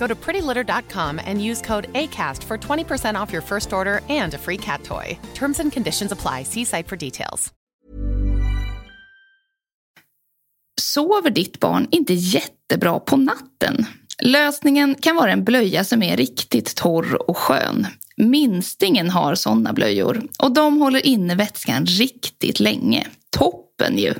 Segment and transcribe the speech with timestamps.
[0.00, 4.38] Go to prettylitter.com and use code ACAST for 20% off your first order and a
[4.38, 5.18] free cat toy.
[5.34, 6.44] Terms and conditions apply.
[6.44, 7.52] See site for details.
[10.80, 13.86] Sover ditt barn inte jättebra på natten?
[14.22, 17.86] Lösningen kan vara en blöja som är riktigt torr och skön.
[18.16, 23.06] Minstingen har sådana blöjor och de håller inne vätskan riktigt länge.
[23.36, 24.14] Toppen ju!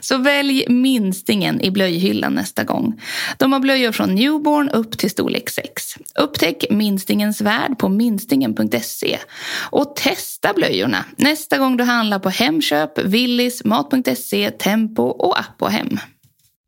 [0.00, 3.00] Så välj minstingen i blöjhyllan nästa gång.
[3.38, 5.66] De har blöjor från newborn upp till storlek 6.
[6.18, 9.18] Upptäck minstingens värld på minstingen.se
[9.70, 15.98] och testa blöjorna nästa gång du handlar på Hemköp, Willys, Mat.se, Tempo och Apohem.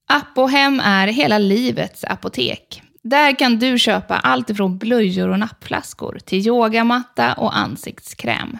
[0.09, 2.83] Apohem är hela livets apotek.
[3.05, 8.59] Där kan du köpa allt ifrån blöjor och nappflaskor till yogamatta och ansiktskräm.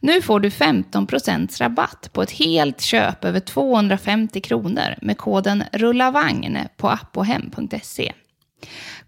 [0.00, 6.58] Nu får du 15% rabatt på ett helt köp över 250 kronor med koden RULLAVAGN
[6.76, 8.12] på appohem.se.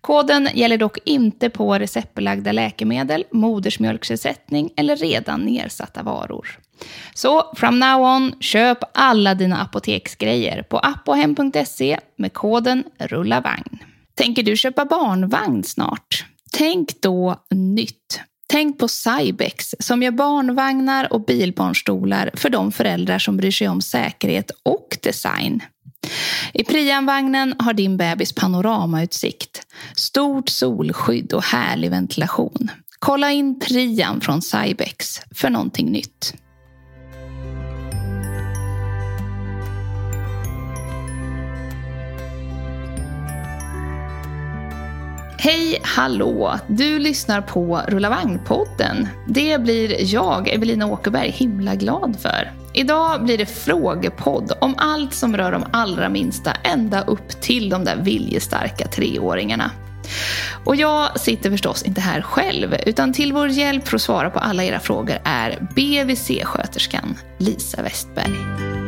[0.01, 6.59] Koden gäller dock inte på receptbelagda läkemedel, modersmjölksersättning eller redan nedsatta varor.
[7.15, 13.79] Så from now on, köp alla dina apoteksgrejer på appohem.se med koden RULLAVAGN.
[14.15, 16.25] Tänker du köpa barnvagn snart?
[16.53, 18.21] Tänk då nytt.
[18.51, 23.81] Tänk på Cybex som gör barnvagnar och bilbarnstolar för de föräldrar som bryr sig om
[23.81, 25.63] säkerhet och design.
[26.53, 29.67] I Prianvagnen har din bebis panoramautsikt,
[29.97, 32.71] stort solskydd och härlig ventilation.
[32.99, 36.35] Kolla in Prian från Cybex för någonting nytt.
[45.41, 46.59] Hej, hallå!
[46.67, 49.07] Du lyssnar på Rulla vagn-podden.
[49.27, 52.53] Det blir jag, Evelina Åkerberg, himla glad för.
[52.75, 57.85] Idag blir det frågepodd om allt som rör de allra minsta ända upp till de
[57.85, 59.71] där viljestarka treåringarna.
[60.65, 64.39] Och jag sitter förstås inte här själv, utan till vår hjälp för att svara på
[64.39, 68.88] alla era frågor är BVC-sköterskan Lisa Westberg.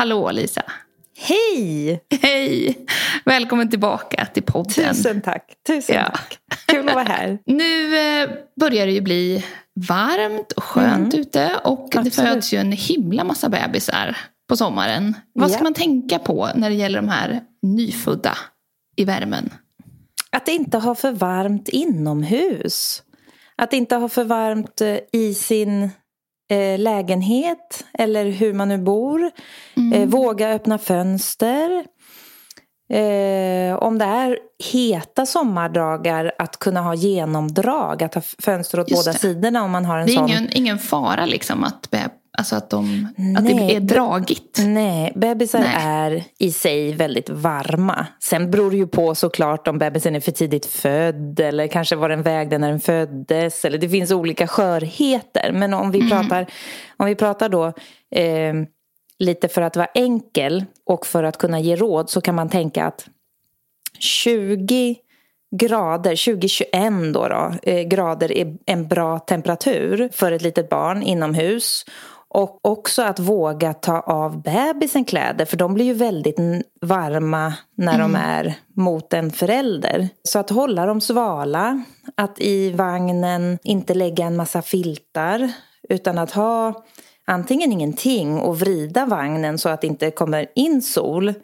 [0.00, 0.62] Hallå Lisa!
[1.18, 2.00] Hej!
[2.22, 2.86] Hej!
[3.24, 4.94] Välkommen tillbaka till podden.
[4.94, 5.54] Tusen tack.
[5.66, 6.04] Tusen ja.
[6.04, 6.38] tack.
[6.66, 7.38] Kul att vara här.
[7.46, 9.44] Nu eh, börjar det ju bli
[9.88, 11.20] varmt och skönt mm.
[11.20, 12.04] ute och Absolut.
[12.04, 14.16] det föds ju en himla massa bebisar
[14.48, 15.14] på sommaren.
[15.32, 15.64] Vad ska ja.
[15.64, 18.38] man tänka på när det gäller de här nyfödda
[18.96, 19.54] i värmen?
[20.30, 23.02] Att inte ha för varmt inomhus.
[23.56, 25.90] Att inte ha för varmt eh, i sin
[26.50, 29.30] eh, lägenhet eller hur man nu bor.
[29.76, 29.92] Mm.
[29.92, 31.84] Eh, våga öppna fönster.
[32.92, 34.38] Eh, om det är
[34.72, 39.18] heta sommardagar att kunna ha genomdrag, att ha fönster åt Just båda det.
[39.18, 40.28] sidorna om man har en det är sån.
[40.28, 41.90] Ingen, ingen fara liksom att
[42.40, 43.08] Alltså att, de,
[43.38, 44.58] att det är dragigt?
[44.66, 45.74] Nej, bebisar nej.
[45.78, 48.06] är i sig väldigt varma.
[48.22, 52.08] Sen beror det ju på såklart om bebisen är för tidigt född eller kanske var
[52.08, 53.64] den vägde när den föddes.
[53.64, 55.52] Eller det finns olika skörheter.
[55.52, 56.10] Men om vi mm.
[56.10, 56.46] pratar,
[56.96, 57.66] om vi pratar då
[58.14, 58.54] eh,
[59.18, 62.84] lite för att vara enkel och för att kunna ge råd så kan man tänka
[62.84, 63.06] att
[63.98, 64.96] 20
[65.56, 71.84] grader, 20-21 då, då eh, grader är en bra temperatur för ett litet barn inomhus.
[72.34, 76.36] Och också att våga ta av bebisen kläder för de blir ju väldigt
[76.80, 78.12] varma när mm.
[78.12, 80.08] de är mot en förälder.
[80.22, 81.84] Så att hålla dem svala,
[82.14, 85.52] att i vagnen inte lägga en massa filtar
[85.88, 86.84] utan att ha
[87.26, 91.34] antingen ingenting och vrida vagnen så att det inte kommer in sol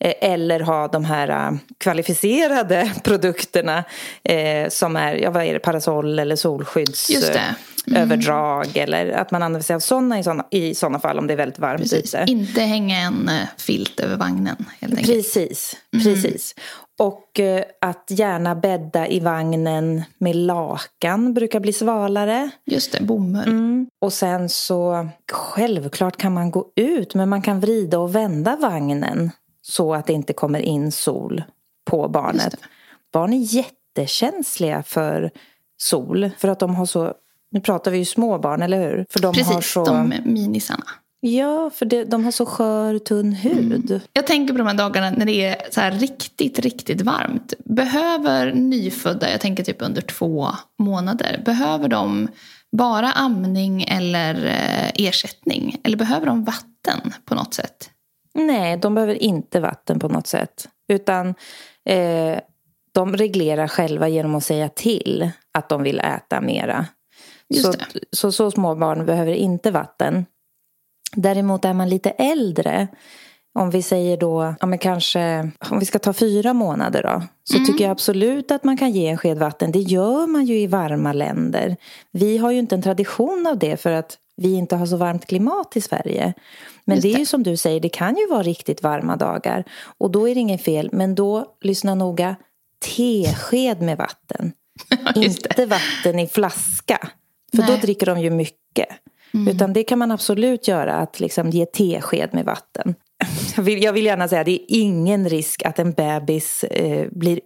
[0.00, 3.84] eller ha de här eh, kvalificerade produkterna
[4.24, 8.66] eh, som är, ja vad är det, parasoll eller solskyddsöverdrag.
[8.66, 8.82] Mm.
[8.82, 11.36] Eller att man använder sig av sådana i sådana, i sådana fall om det är
[11.36, 12.14] väldigt varmt Precis.
[12.14, 12.24] ute.
[12.28, 15.12] Inte hänga en filt över vagnen helt enkelt.
[15.12, 16.04] Precis, mm.
[16.04, 16.54] precis.
[16.98, 17.40] Och
[17.80, 22.50] att gärna bädda i vagnen med lakan brukar bli svalare.
[22.66, 23.48] Just det, bomull.
[23.48, 23.86] Mm.
[24.00, 29.30] Och sen så självklart kan man gå ut men man kan vrida och vända vagnen
[29.70, 31.42] så att det inte kommer in sol
[31.84, 32.54] på barnet.
[33.12, 35.30] Barn är jättekänsliga för
[35.78, 37.14] sol för att de har så,
[37.50, 39.06] nu pratar vi ju små barn, eller hur?
[39.10, 39.84] För de Precis, har så...
[39.84, 40.84] de minisarna.
[41.20, 43.90] Ja, för det, de har så skör, tunn hud.
[43.90, 44.00] Mm.
[44.12, 47.54] Jag tänker på de här dagarna när det är så riktigt, riktigt varmt.
[47.64, 52.28] Behöver nyfödda, jag tänker typ under två månader, behöver de
[52.72, 55.80] bara amning eller eh, ersättning?
[55.84, 57.90] Eller behöver de vatten på något sätt?
[58.34, 60.68] Nej, de behöver inte vatten på något sätt.
[60.88, 61.34] Utan
[61.84, 62.38] eh,
[62.92, 66.86] de reglerar själva genom att säga till att de vill äta mera.
[67.62, 67.72] Så,
[68.12, 70.26] så, så små barn behöver inte vatten.
[71.16, 72.88] Däremot är man lite äldre,
[73.54, 77.22] om vi säger då, ja men kanske, om vi ska ta fyra månader då.
[77.44, 77.66] Så mm.
[77.66, 79.72] tycker jag absolut att man kan ge en sked vatten.
[79.72, 81.76] Det gör man ju i varma länder.
[82.10, 85.26] Vi har ju inte en tradition av det för att vi inte har så varmt
[85.26, 86.34] klimat i Sverige.
[86.84, 87.02] Men det.
[87.02, 87.14] det.
[87.14, 89.64] är ju som du säger, det kan ju vara riktigt varma dagar.
[89.98, 90.88] Och då är det inget fel.
[90.92, 92.36] Men då, lyssna noga,
[92.96, 94.52] tesked med vatten.
[95.14, 97.08] inte vatten i flaska.
[97.50, 97.66] För Nej.
[97.66, 98.88] då dricker de ju mycket.
[99.34, 99.48] Mm.
[99.48, 102.94] Utan det kan man absolut göra, att liksom ge tesked med vatten.
[103.56, 107.40] Jag vill, jag vill gärna säga, det är ingen risk att en bebis eh, blir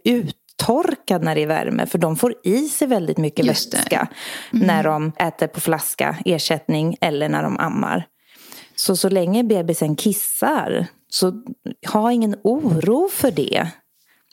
[0.55, 1.85] uttorkad när det är värme.
[1.85, 4.07] För de får i sig väldigt mycket Just vätska
[4.53, 4.67] mm.
[4.67, 8.07] när de äter på flaska, ersättning eller när de ammar.
[8.75, 11.33] Så så länge bebisen kissar, så
[11.87, 13.67] ha ingen oro för det.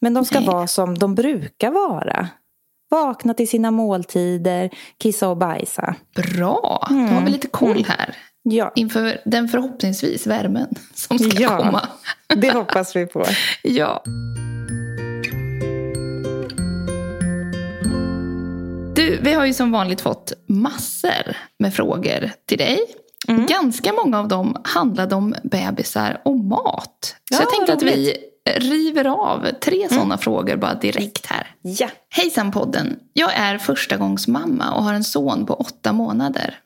[0.01, 0.49] Men de ska Nej.
[0.49, 2.29] vara som de brukar vara.
[2.91, 5.95] Vakna till sina måltider, kissa och bajsa.
[6.15, 7.07] Bra, mm.
[7.07, 7.85] då har vi lite koll mm.
[7.89, 8.17] här.
[8.43, 8.73] Ja.
[8.75, 11.89] Inför den förhoppningsvis värmen som ska ja, komma.
[12.37, 13.25] det hoppas vi på.
[13.63, 14.03] ja.
[19.03, 22.79] Du, vi har ju som vanligt fått massor med frågor till dig.
[23.29, 23.47] Mm.
[23.47, 27.17] Ganska många av dem handlade om bebisar och mat.
[27.31, 28.17] Så ja, jag tänkte att vi
[28.57, 29.89] river av tre mm.
[29.89, 31.47] sådana frågor bara direkt här.
[31.63, 31.89] Ja.
[32.09, 32.99] Hejsan podden!
[33.13, 36.59] Jag är förstagångsmamma och har en son på åtta månader.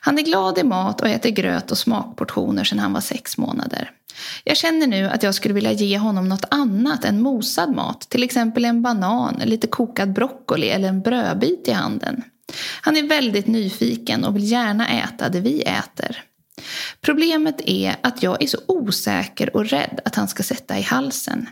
[0.00, 3.90] Han är glad i mat och äter gröt och smakportioner sedan han var sex månader.
[4.44, 8.00] Jag känner nu att jag skulle vilja ge honom något annat än mosad mat.
[8.00, 12.22] Till exempel en banan, lite kokad broccoli eller en brödbit i handen.
[12.80, 16.24] Han är väldigt nyfiken och vill gärna äta det vi äter.
[17.00, 21.48] Problemet är att jag är så osäker och rädd att han ska sätta i halsen.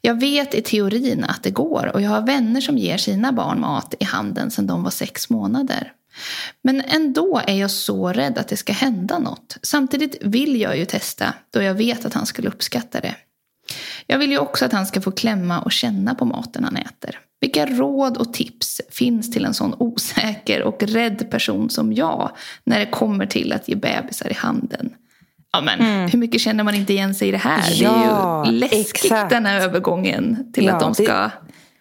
[0.00, 3.60] Jag vet i teorin att det går och jag har vänner som ger sina barn
[3.60, 5.92] mat i handen sedan de var sex månader.
[6.62, 9.56] Men ändå är jag så rädd att det ska hända något.
[9.62, 13.14] Samtidigt vill jag ju testa då jag vet att han skulle uppskatta det.
[14.06, 17.20] Jag vill ju också att han ska få klämma och känna på maten han äter.
[17.40, 22.30] Vilka råd och tips finns till en sån osäker och rädd person som jag
[22.64, 24.90] när det kommer till att ge bebisar i handen?
[25.52, 26.10] Ja, men, mm.
[26.10, 27.82] Hur mycket känner man inte igen sig i det här?
[27.82, 29.30] Ja, det är ju läskigt exakt.
[29.30, 31.30] den här övergången till ja, att de ska det,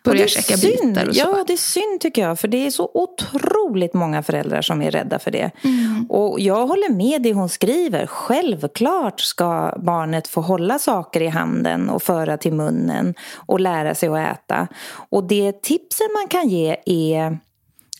[0.03, 1.19] börja käka bitar och så.
[1.19, 2.39] Ja, det är synd tycker jag.
[2.39, 5.51] För det är så otroligt många föräldrar som är rädda för det.
[5.63, 6.05] Mm.
[6.09, 8.07] Och jag håller med det hon skriver.
[8.07, 14.09] Självklart ska barnet få hålla saker i handen och föra till munnen och lära sig
[14.09, 14.67] att äta.
[15.09, 17.37] Och det tipsen man kan ge är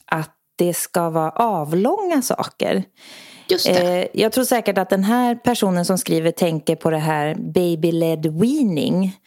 [0.05, 2.83] att det ska vara avlånga saker.
[3.67, 8.39] Eh, jag tror säkert att den här personen som skriver tänker på det här baby-led
[8.39, 9.17] weaning.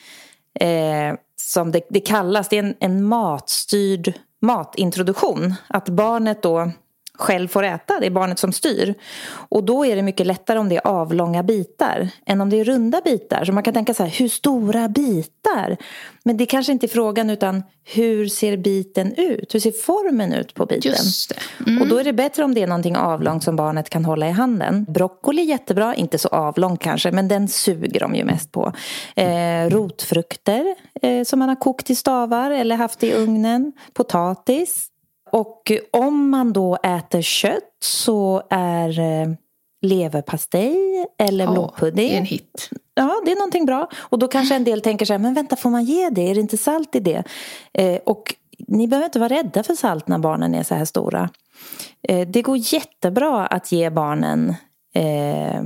[1.47, 5.55] Som det, det kallas, det är en, en matstyrd matintroduktion.
[5.69, 6.71] Att barnet då
[7.19, 8.95] själv får äta, det är barnet som styr.
[9.29, 12.65] Och då är det mycket lättare om det är avlånga bitar än om det är
[12.65, 13.45] runda bitar.
[13.45, 15.77] Så man kan tänka så här, hur stora bitar?
[16.25, 19.55] Men det kanske inte är frågan utan hur ser biten ut?
[19.55, 20.93] Hur ser formen ut på biten?
[20.93, 21.33] Just.
[21.67, 21.83] Mm.
[21.83, 24.31] Och då är det bättre om det är någonting avlångt som barnet kan hålla i
[24.31, 24.87] handen.
[24.89, 28.73] Broccoli är jättebra, inte så avlång kanske, men den suger de ju mest på.
[29.17, 33.73] Eh, rotfrukter eh, som man har kokt i stavar eller haft i ugnen.
[33.93, 34.89] Potatis,
[35.31, 39.29] och om man då äter kött så är eh,
[39.83, 42.09] leverpastej eller ja, blodpudding.
[42.09, 42.71] Det är en hit.
[42.95, 43.91] Ja, det är någonting bra.
[43.97, 46.31] Och då kanske en del tänker så här, men vänta, får man ge det?
[46.31, 47.25] Är det inte salt i det?
[47.73, 48.35] Eh, och
[48.69, 51.31] ni behöver inte vara rädda för salt när barnen är så här stora.
[52.03, 54.55] Eh, det går jättebra att ge barnen
[54.95, 55.63] eh,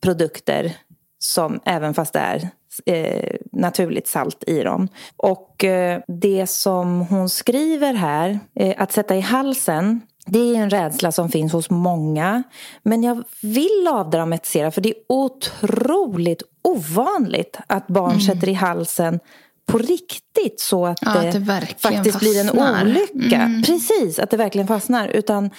[0.00, 0.76] produkter
[1.18, 2.50] som, även fast det är
[2.86, 4.88] eh, naturligt salt i dem.
[5.16, 10.70] Och eh, det som hon skriver här, eh, att sätta i halsen det är en
[10.70, 12.42] rädsla som finns hos många.
[12.82, 18.20] Men jag vill avdramatisera för det är otroligt ovanligt att barn mm.
[18.20, 19.20] sätter i halsen
[19.66, 21.44] på riktigt så att ja, det, det
[21.78, 22.20] faktiskt fastnar.
[22.20, 23.36] blir en olycka.
[23.36, 23.62] Mm.
[23.62, 25.08] Precis, att det verkligen fastnar.
[25.08, 25.50] Utan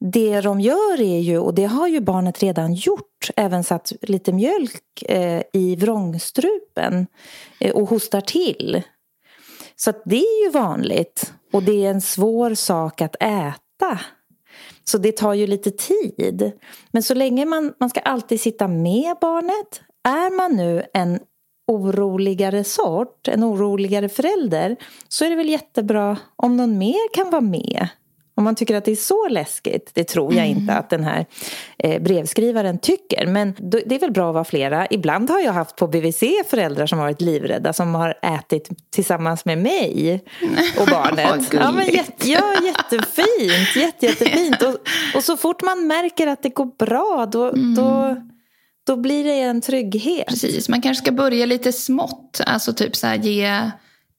[0.00, 4.32] det de gör är ju, och det har ju barnet redan gjort, även satt lite
[4.32, 7.06] mjölk eh, i vrångstrupen
[7.60, 8.82] eh, och hostar till.
[9.76, 11.32] Så det är ju vanligt.
[11.52, 14.00] Och det är en svår sak att äta.
[14.84, 16.52] Så det tar ju lite tid.
[16.90, 19.82] Men så länge man, man ska alltid sitta med barnet.
[20.04, 21.20] Är man nu en
[21.66, 24.76] oroligare sort, en oroligare förälder
[25.08, 27.88] så är det väl jättebra om någon mer kan vara med.
[28.40, 30.58] Om man tycker att det är så läskigt, det tror jag mm.
[30.58, 31.26] inte att den här
[31.78, 33.26] eh, brevskrivaren tycker.
[33.26, 34.86] Men det är väl bra att vara flera.
[34.90, 39.58] Ibland har jag haft på BVC föräldrar som varit livrädda som har ätit tillsammans med
[39.58, 40.24] mig
[40.78, 41.52] och barnet.
[41.52, 44.62] ja, men jätte, ja, jättefint, jätte, jättefint.
[44.62, 44.76] Och,
[45.14, 47.74] och så fort man märker att det går bra då, mm.
[47.74, 48.16] då
[48.86, 50.26] då blir det en trygghet.
[50.26, 52.40] Precis, man kanske ska börja lite smått.
[52.46, 53.70] Alltså typ så här ge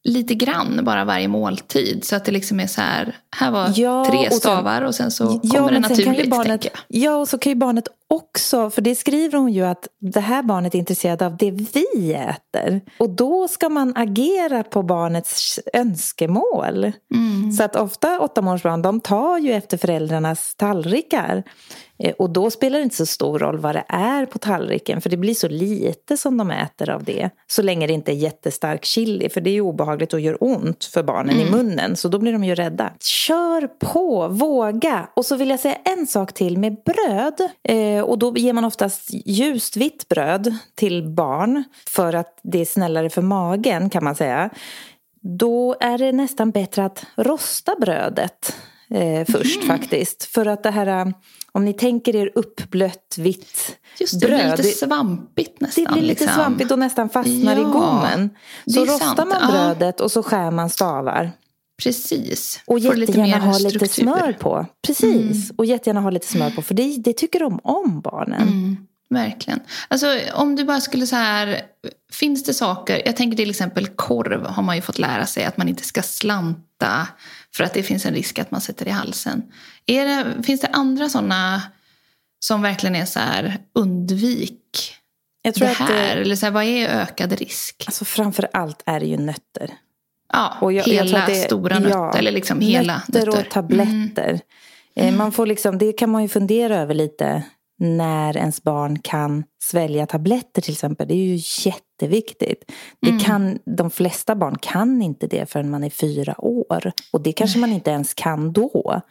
[0.03, 2.05] lite grann bara varje måltid.
[2.05, 5.39] Så att det liksom är så här, här var ja, tre stavar och sen, så
[5.43, 6.29] ja, kommer det naturligt.
[6.29, 10.20] Barnet, ja, och så kan ju barnet också, för det skriver hon ju att det
[10.20, 12.81] här barnet är intresserat av det vi äter.
[12.98, 16.91] Och då ska man agera på barnets önskemål.
[17.13, 17.51] Mm.
[17.51, 21.43] Så att ofta åttamånadersbarn, de tar ju efter föräldrarnas tallrikar.
[22.03, 25.10] Eh, och då spelar det inte så stor roll vad det är på tallriken för
[25.10, 27.29] det blir så lite som de äter av det.
[27.48, 30.86] Så länge det inte är jättestark chili för det är ju obehagligt och gör ont
[30.86, 31.48] för barnen mm.
[31.48, 32.93] i munnen så då blir de ju rädda.
[33.00, 35.08] Kör på, våga!
[35.15, 37.50] Och så vill jag säga en sak till med bröd.
[37.63, 42.65] Eh, och då ger man oftast ljust vitt bröd till barn för att det är
[42.65, 44.50] snällare för magen kan man säga.
[45.22, 48.55] Då är det nästan bättre att rosta brödet
[48.89, 49.77] eh, först mm.
[49.77, 50.24] faktiskt.
[50.24, 51.13] För att det här
[51.53, 54.39] om ni tänker er uppblött vitt Just det, bröd.
[54.39, 55.84] Det blir lite svampigt nästan.
[55.84, 56.43] Det blir lite liksom.
[56.43, 58.29] svampigt och nästan fastnar ja, i gommen.
[58.65, 59.29] Så rostar sant.
[59.29, 60.03] man brödet ja.
[60.05, 61.31] och så skär man stavar.
[61.84, 62.62] Precis.
[62.65, 64.65] Och jättegärna ha lite smör på.
[64.88, 65.50] Precis.
[65.50, 65.55] Mm.
[65.55, 66.62] Och jättegärna ha lite smör på.
[66.62, 68.41] För det, det tycker de om barnen.
[68.41, 68.77] Mm.
[69.11, 69.59] Verkligen.
[69.87, 71.61] Alltså om du bara skulle så här,
[72.11, 75.57] finns det saker, jag tänker till exempel korv har man ju fått lära sig att
[75.57, 77.07] man inte ska slanta
[77.55, 79.43] för att det finns en risk att man sätter i halsen.
[79.85, 81.61] Är det, finns det andra sådana
[82.39, 84.95] som verkligen är så här, undvik
[85.41, 85.85] jag tror det här?
[85.85, 87.83] Att det, eller så här, vad är ökad risk?
[87.87, 89.73] Alltså framför allt är det ju nötter.
[90.33, 91.97] Ja, och jag, hela jag det, stora nötter.
[91.97, 93.25] Ja, eller liksom hela nötter.
[93.25, 94.29] Nötter och tabletter.
[94.29, 95.07] Mm.
[95.07, 95.17] mm.
[95.17, 97.43] Man får liksom, det kan man ju fundera över lite
[97.81, 101.07] när ens barn kan svälja tabletter till exempel.
[101.07, 102.71] Det är ju jätteviktigt.
[103.01, 103.19] Det mm.
[103.19, 106.91] kan, de flesta barn kan inte det förrän man är fyra år.
[107.13, 109.01] Och det kanske man inte ens kan då.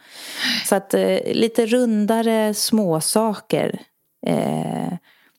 [0.65, 3.81] Så att eh, lite rundare småsaker.
[4.27, 4.93] Eh,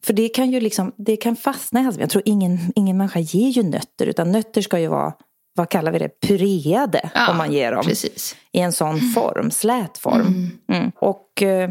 [0.04, 2.00] för det kan ju liksom, det kan fastna i halsen.
[2.00, 4.06] Jag tror ingen, ingen människa ger ju nötter.
[4.06, 5.12] Utan nötter ska ju vara,
[5.54, 7.10] vad kallar vi det, pureade.
[7.14, 7.84] Ja, om man ger dem.
[7.84, 8.36] Precis.
[8.52, 10.20] I en sån form, slät form.
[10.20, 10.58] Mm.
[10.68, 10.92] Mm.
[10.96, 11.42] Och...
[11.42, 11.70] Eh,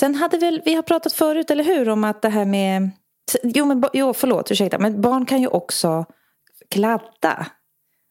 [0.00, 2.90] Sen hade väl, vi har pratat förut, eller hur, om att det här med...
[3.42, 6.04] Jo, men, jo förlåt, ursäkta, men barn kan ju också
[6.70, 7.46] kladda.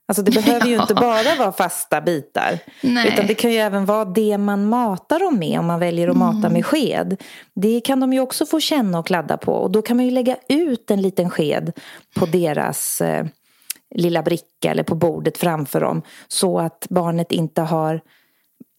[0.08, 2.60] Alltså det behöver ju inte bara vara fasta bitar.
[2.82, 3.08] Nej.
[3.08, 6.16] Utan det kan ju även vara det man matar dem med om man väljer att
[6.16, 6.36] mm.
[6.36, 7.22] mata med sked.
[7.56, 9.54] Det kan de ju också få känna och kladda på.
[9.54, 11.72] Och då kan man ju lägga ut en liten sked
[12.16, 13.26] på deras eh,
[13.96, 16.02] lilla bricka eller på bordet framför dem.
[16.28, 18.02] Så att barnet inte har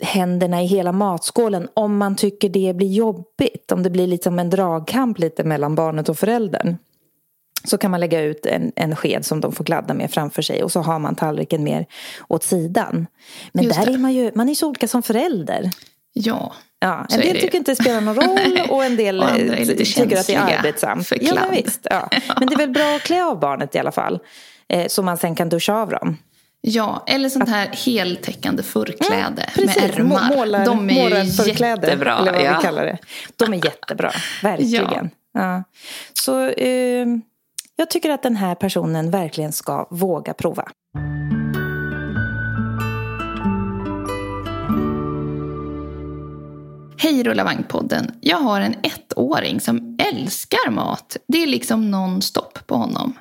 [0.03, 3.73] händerna i hela matskålen om man tycker det blir jobbigt.
[3.73, 6.77] Om det blir liksom en dragkamp lite mellan barnet och föräldern.
[7.65, 10.63] Så kan man lägga ut en, en sked som de får gladda med framför sig
[10.63, 11.87] och så har man tallriken mer
[12.29, 13.07] åt sidan.
[13.53, 13.93] Men Just där det.
[13.93, 15.71] är man ju, man är så olika som förälder.
[16.13, 16.53] Ja.
[16.83, 19.29] Ja, en del tycker inte det spelar någon roll och en del och
[19.77, 21.13] tycker att det är arbetsamt.
[21.21, 22.09] Ja, men visst, ja.
[22.39, 24.19] Men det är väl bra att klä av barnet i alla fall.
[24.69, 26.17] Eh, så man sen kan duscha av dem.
[26.63, 30.37] Ja, eller sånt här heltäckande förkläde mm, med ärmar.
[30.37, 32.19] Målar, de är ju jättebra.
[32.19, 32.57] Eller vad ja.
[32.57, 32.99] vi kallar det.
[33.37, 34.13] De är jättebra,
[34.43, 35.11] verkligen.
[35.35, 35.41] Ja.
[35.41, 35.65] ja.
[36.13, 37.07] Så eh,
[37.77, 40.69] jag tycker att den här personen verkligen ska våga prova.
[47.03, 48.11] Hej Rulla Vagnpodden.
[48.21, 51.17] Jag har en ettåring som älskar mat.
[51.29, 53.15] Det är liksom non-stop på honom.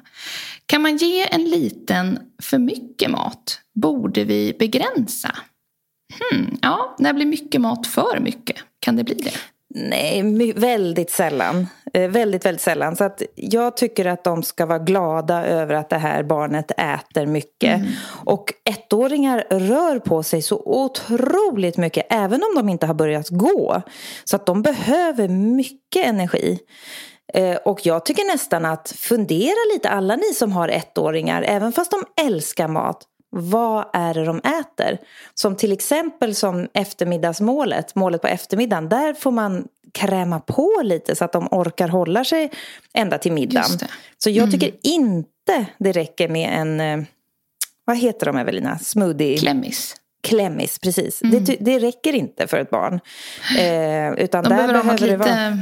[0.70, 3.62] Kan man ge en liten för mycket mat?
[3.76, 5.36] Borde vi begränsa?
[6.20, 8.58] Hmm, ja, när blir mycket mat för mycket?
[8.80, 9.32] Kan det bli det?
[9.76, 11.68] Nej, väldigt sällan.
[11.94, 12.96] Eh, väldigt, väldigt sällan.
[12.96, 17.26] Så att jag tycker att de ska vara glada över att det här barnet äter
[17.26, 17.76] mycket.
[17.76, 17.88] Mm.
[18.26, 23.82] Och ettåringar rör på sig så otroligt mycket, även om de inte har börjat gå.
[24.24, 26.60] Så att de behöver mycket energi.
[27.33, 31.91] Eh, och jag tycker nästan att fundera lite, alla ni som har ettåringar, även fast
[31.91, 34.98] de älskar mat, vad är det de äter?
[35.33, 41.25] Som till exempel som eftermiddagsmålet, målet på eftermiddagen, där får man kräma på lite så
[41.25, 42.51] att de orkar hålla sig
[42.93, 43.79] ända till middagen.
[44.17, 44.79] Så jag tycker mm.
[44.83, 47.07] inte det räcker med en, eh,
[47.86, 49.38] vad heter de Evelina, smoothie?
[49.38, 49.95] Klemmis.
[50.22, 51.22] Klemmis, precis.
[51.22, 51.44] Mm.
[51.44, 53.00] Det, det räcker inte för ett barn.
[53.58, 55.60] Eh, utan de där behöver, behöver lite, det vara...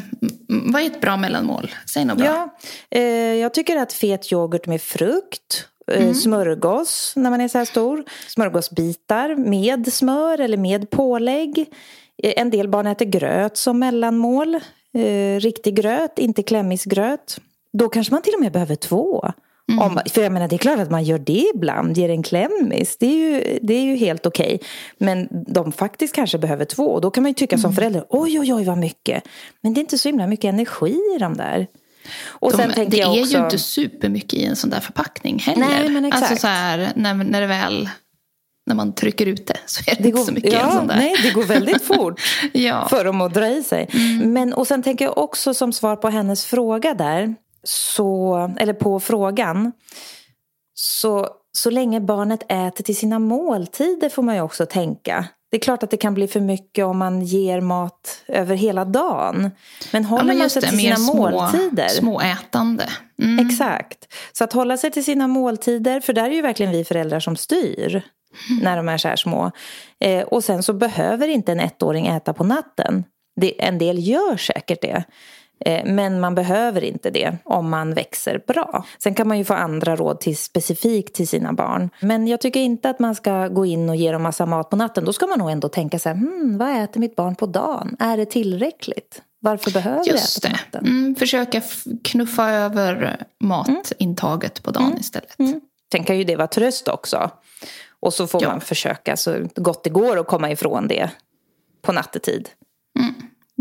[0.48, 1.72] Vad är ett bra mellanmål?
[1.94, 2.26] Säg något bra.
[2.26, 2.58] Ja,
[2.90, 3.02] eh,
[3.36, 6.14] jag tycker att fet yoghurt med frukt Eh, mm.
[6.14, 8.04] smörgås när man är så här stor.
[8.28, 11.66] Smörgåsbitar med smör eller med pålägg.
[12.24, 14.56] Eh, en del barn äter gröt som mellanmål.
[14.94, 17.40] Eh, riktig gröt, inte klämmisgröt.
[17.74, 19.32] Då kanske man till och med behöver två.
[19.72, 19.80] Mm.
[19.80, 22.98] Om, för jag menar, det är klart att man gör det ibland, ger en klämmis.
[22.98, 24.56] Det är ju, det är ju helt okej.
[24.56, 24.68] Okay.
[24.98, 26.84] Men de faktiskt kanske behöver två.
[26.84, 27.62] Och då kan man ju tycka mm.
[27.62, 29.24] som förälder, oj oj oj vad mycket.
[29.62, 31.68] Men det är inte så himla mycket energi i de där.
[32.26, 33.38] Och De, sen det är också...
[33.38, 35.68] ju inte supermycket i en sån där förpackning heller.
[35.68, 36.32] Nej, men exakt.
[36.32, 37.90] Alltså så här, när, när det väl
[38.68, 40.96] när man trycker ut det så är det, det inte så mycket ja, sån där.
[40.96, 42.22] Nej, det går väldigt fort
[42.54, 42.88] ja.
[42.90, 43.90] för dem att dra i sig.
[43.94, 44.34] Mm.
[44.34, 47.36] Men, och sen tänker jag också som svar på hennes fråga där,
[47.68, 49.72] så, eller på frågan,
[50.74, 55.28] så, så länge barnet äter till sina måltider får man ju också tänka.
[55.52, 58.86] Det är klart att det kan bli för mycket om man ger mat över hela
[58.86, 59.52] dagen.
[59.92, 61.88] Men håller ja, men man sig till sina små, måltider.
[61.88, 62.90] Småätande.
[63.22, 63.48] Mm.
[63.48, 64.14] Exakt.
[64.34, 67.36] Så att hålla sig till sina måltider, för där är ju verkligen vi föräldrar som
[67.36, 68.02] styr.
[68.50, 68.64] Mm.
[68.64, 69.52] När de är så här små.
[70.00, 73.04] Eh, och sen så behöver inte en ettåring äta på natten.
[73.42, 75.04] Det, en del gör säkert det.
[75.60, 78.86] Eh, men man behöver inte det om man växer bra.
[79.04, 81.90] Sen kan man ju få andra råd till, specifikt till sina barn.
[82.00, 84.76] Men jag tycker inte att man ska gå in och ge dem massa mat på
[84.76, 85.06] natten.
[85.06, 87.96] Då ska man nog ändå tänka så här, hmm, vad äter mitt barn på dagen?
[88.00, 89.22] Är det tillräckligt?
[89.40, 90.86] Varför behöver Just jag äta på natten?
[90.86, 91.62] Mm, försöka
[92.04, 94.64] knuffa över matintaget mm.
[94.64, 95.00] på dagen mm.
[95.00, 95.40] istället.
[95.40, 95.62] Mm.
[95.92, 97.32] Sen kan ju det vara tröst också.
[98.00, 98.50] Och så får ja.
[98.50, 101.10] man försöka så gott det går att komma ifrån det
[101.82, 102.50] på nattetid.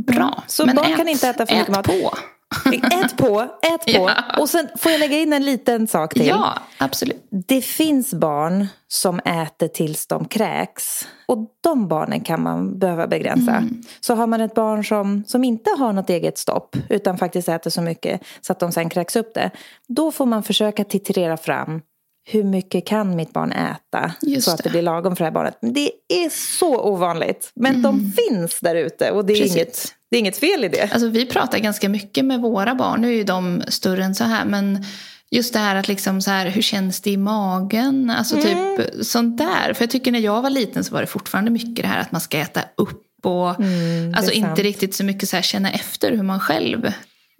[0.08, 0.18] Mm.
[0.18, 0.42] Bra.
[0.46, 1.86] Så Men barn ät, kan inte äta för mycket mat.
[1.86, 2.14] på.
[3.04, 3.90] Ät på, ät på.
[3.92, 4.14] Ja.
[4.38, 6.26] Och sen får jag lägga in en liten sak till.
[6.26, 7.26] Ja, absolut.
[7.30, 11.08] Det finns barn som äter tills de kräks.
[11.26, 13.52] Och de barnen kan man behöva begränsa.
[13.52, 13.82] Mm.
[14.00, 17.70] Så har man ett barn som, som inte har något eget stopp utan faktiskt äter
[17.70, 19.50] så mycket så att de sen kräks upp det.
[19.88, 21.80] Då får man försöka titrera fram
[22.28, 24.62] hur mycket kan mitt barn äta Just så att det.
[24.62, 25.58] det blir lagom för det här barnet.
[25.60, 27.52] Det är så ovanligt.
[27.54, 27.82] Men mm.
[27.82, 30.92] de finns där ute och det är, inget, det är inget fel i det.
[30.92, 33.00] Alltså, vi pratar ganska mycket med våra barn.
[33.00, 34.44] Nu är ju de större än så här.
[34.44, 34.84] Men
[35.30, 38.10] just det här att liksom så här, hur känns det i magen?
[38.10, 38.76] Alltså mm.
[38.76, 39.72] typ sånt där.
[39.72, 42.12] För jag tycker när jag var liten så var det fortfarande mycket det här att
[42.12, 43.02] man ska äta upp.
[43.22, 44.58] Och, mm, alltså inte sant.
[44.58, 46.92] riktigt så mycket så här, känna efter hur man själv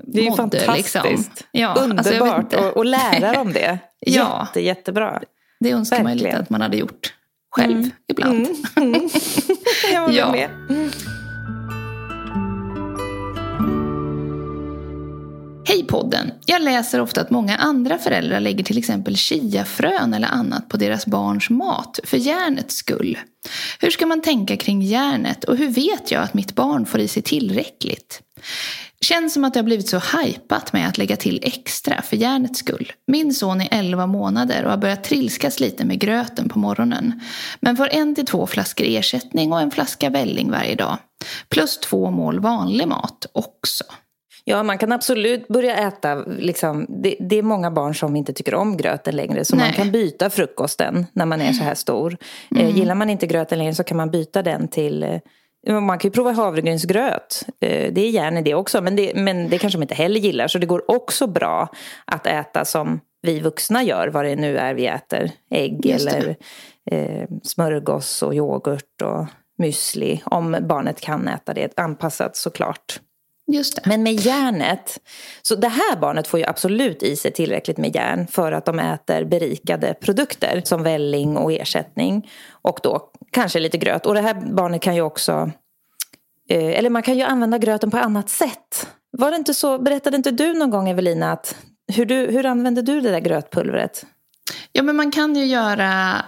[0.02, 1.04] det är ju mådde, fantastiskt.
[1.04, 1.30] Liksom.
[1.52, 3.78] Ja, alltså, Underbart alltså lära dem det.
[4.00, 4.46] ja.
[4.46, 5.22] Jätte, jättebra.
[5.60, 6.18] Det önskar Verkligen.
[6.18, 7.14] man lite att man hade gjort
[7.50, 7.90] själv mm.
[8.08, 8.46] ibland.
[8.76, 8.94] Mm.
[8.94, 9.08] Mm.
[9.92, 10.32] Jag håller ja.
[10.32, 10.50] med.
[15.76, 16.30] Hej podden!
[16.46, 21.06] Jag läser ofta att många andra föräldrar lägger till exempel chiafrön eller annat på deras
[21.06, 23.18] barns mat för järnets skull.
[23.80, 27.08] Hur ska man tänka kring järnet och hur vet jag att mitt barn får i
[27.08, 28.20] sig tillräckligt?
[29.00, 32.58] Känns som att det har blivit så hajpat med att lägga till extra för järnets
[32.58, 32.92] skull.
[33.06, 37.20] Min son är 11 månader och har börjat trilskas lite med gröten på morgonen.
[37.60, 40.98] Men får en till två flaskor ersättning och en flaska välling varje dag.
[41.48, 43.84] Plus två mål vanlig mat också.
[44.48, 46.14] Ja, man kan absolut börja äta.
[46.14, 49.44] Liksom, det, det, är många barn som inte tycker om gröten längre.
[49.44, 49.66] Så Nej.
[49.66, 52.16] man kan byta frukosten när man är så här stor.
[52.50, 52.76] Eh, mm.
[52.76, 56.12] gillar man inte gröten längre så kan man byta den till eh, man kan ju
[56.12, 57.46] prova havregrynsgröt.
[57.60, 58.80] Eh, det är gärna det också.
[58.80, 60.48] Men det, men det kanske de inte heller gillar.
[60.48, 61.68] Så det går också bra
[62.04, 64.08] att äta som vi vuxna gör.
[64.08, 65.30] Vad det nu är vi äter.
[65.50, 66.36] Ägg eller
[66.90, 69.26] eh, smörgås och yoghurt och
[69.62, 70.20] müsli.
[70.24, 71.78] Om barnet kan äta det.
[71.78, 73.00] Anpassat såklart.
[73.52, 73.82] Just det.
[73.84, 75.00] Men med järnet,
[75.42, 78.78] så det här barnet får ju absolut i sig tillräckligt med järn för att de
[78.78, 82.30] äter berikade produkter som välling och ersättning.
[82.50, 84.06] Och då kanske lite gröt.
[84.06, 85.50] Och det här barnet kan ju också,
[86.48, 88.88] eh, eller man kan ju använda gröten på annat sätt.
[89.18, 91.56] Var det inte så, berättade inte du någon gång Evelina att
[91.92, 94.06] hur, du, hur använde du det där grötpulvret?
[94.72, 96.24] Ja men man kan ju göra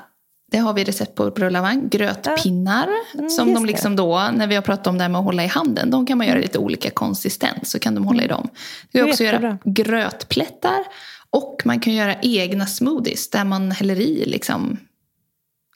[0.50, 1.88] Det har vi recept på Rullavang.
[1.88, 2.88] Grötpinnar.
[3.12, 3.18] Ja.
[3.18, 5.44] Mm, som de liksom då, när vi har pratat om det här med att hålla
[5.44, 5.90] i handen.
[5.90, 7.70] De kan man göra lite olika konsistens.
[7.70, 8.48] Så kan de hålla i dem.
[8.92, 10.84] Du kan också göra grötplättar.
[11.30, 13.30] Och man kan göra egna smoothies.
[13.30, 14.76] Där man häller i liksom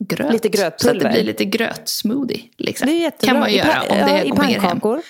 [0.04, 0.32] gröt.
[0.32, 1.00] Lite grötpulver.
[1.00, 2.42] Så att det blir lite grötsmoothie.
[2.58, 2.86] Liksom.
[2.86, 3.32] Det är jättebra.
[3.32, 4.60] kan man göra om det ja, hem.
[4.60, 5.02] Pannkakor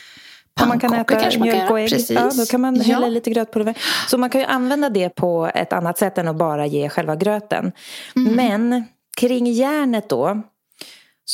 [0.66, 1.90] man kan äta kanske man och ägg.
[1.90, 2.10] Precis.
[2.10, 3.10] Ja, då kan man hälla ja.
[3.10, 3.78] lite grötpulver.
[4.08, 7.16] Så man kan ju använda det på ett annat sätt än att bara ge själva
[7.16, 7.72] gröten.
[8.16, 8.34] Mm.
[8.34, 8.84] Men
[9.22, 10.42] kring järnet då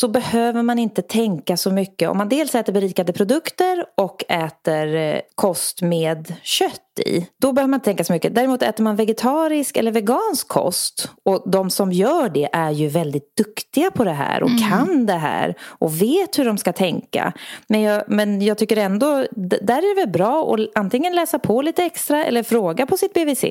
[0.01, 2.09] så behöver man inte tänka så mycket.
[2.09, 7.27] Om man dels äter berikade produkter och äter eh, kost med kött i.
[7.41, 8.35] Då behöver man inte tänka så mycket.
[8.35, 13.37] Däremot äter man vegetarisk eller vegansk kost och de som gör det är ju väldigt
[13.37, 14.63] duktiga på det här och mm.
[14.71, 17.33] kan det här och vet hur de ska tänka.
[17.67, 19.27] Men jag, men jag tycker ändå,
[19.63, 23.15] där är det väl bra att antingen läsa på lite extra eller fråga på sitt
[23.15, 23.45] BVC.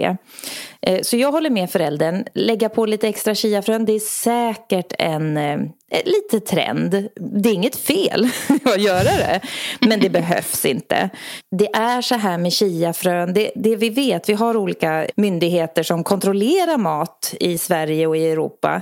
[0.81, 2.25] Eh, så jag håller med föräldern.
[2.33, 5.57] Lägga på lite extra chiafrön, det är säkert en eh,
[5.91, 7.07] Eh, lite trend.
[7.15, 8.27] Det är inget fel
[8.65, 9.41] att göra det,
[9.81, 11.09] men det behövs inte.
[11.57, 16.03] Det är så här med chiafrön, det, det vi vet, vi har olika myndigheter som
[16.03, 18.81] kontrollerar mat i Sverige och i Europa.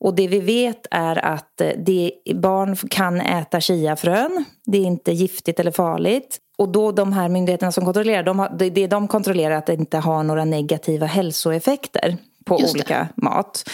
[0.00, 4.44] Och det vi vet är att eh, det, barn kan äta chiafrön.
[4.64, 6.38] Det är inte giftigt eller farligt.
[6.58, 9.98] Och då de här myndigheterna som kontrollerar, de har, det de kontrollerar att det inte
[9.98, 13.22] har några negativa hälsoeffekter på Just olika det.
[13.22, 13.68] mat.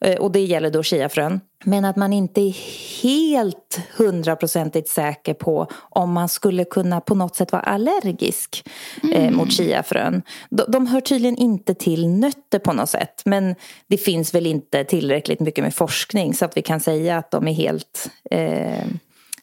[0.00, 1.40] Eh, och det gäller då chiafrön.
[1.64, 2.54] Men att man inte är
[3.02, 8.68] helt hundraprocentigt säker på om man skulle kunna på något sätt vara allergisk
[9.12, 9.36] eh, mm.
[9.36, 10.22] mot chiafrön.
[10.50, 13.22] De, de hör tydligen inte till nötter på något sätt.
[13.24, 13.54] Men
[13.86, 17.48] det finns väl inte tillräckligt mycket med forskning så att vi kan säga att de
[17.48, 18.86] är helt eh,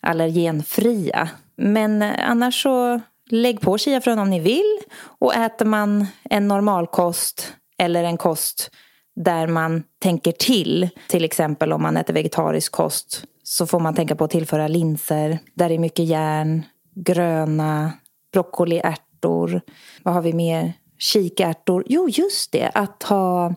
[0.01, 1.29] allergenfria.
[1.57, 4.79] Men eh, annars så lägg på chiafrön om ni vill.
[5.19, 8.71] Och äter man en normalkost eller en kost
[9.15, 10.89] där man tänker till.
[11.07, 15.39] Till exempel om man äter vegetarisk kost så får man tänka på att tillföra linser.
[15.53, 16.65] Där det är mycket järn,
[16.95, 17.93] gröna,
[18.33, 19.61] broccoliärtor.
[20.03, 20.73] Vad har vi mer?
[20.97, 21.83] Kikärtor.
[21.87, 22.71] Jo, just det.
[22.73, 23.55] Att, ha,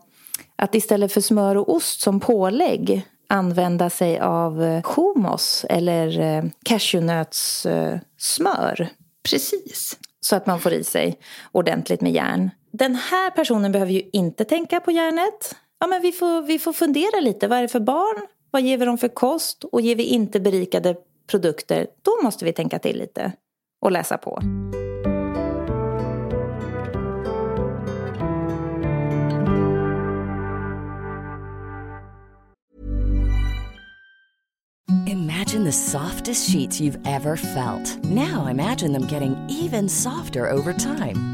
[0.56, 6.44] att istället för smör och ost som pålägg använda sig av eh, hummus eller eh,
[6.64, 8.88] cashewnötssmör.
[9.30, 9.98] Precis.
[10.20, 11.18] Så att man får i sig
[11.52, 15.56] ordentligt med järn den här personen behöver ju inte tänka på järnet.
[15.78, 17.48] Ja, men vi, får, vi får fundera lite.
[17.48, 18.26] Vad är det för barn?
[18.50, 19.64] Vad ger vi dem för kost?
[19.64, 23.32] Och ger vi inte berikade produkter, då måste vi tänka till lite
[23.80, 24.40] och läsa på.
[35.06, 38.04] Imagine the softest sheets you've ever felt.
[38.04, 41.33] Now imagine them getting even softer over time.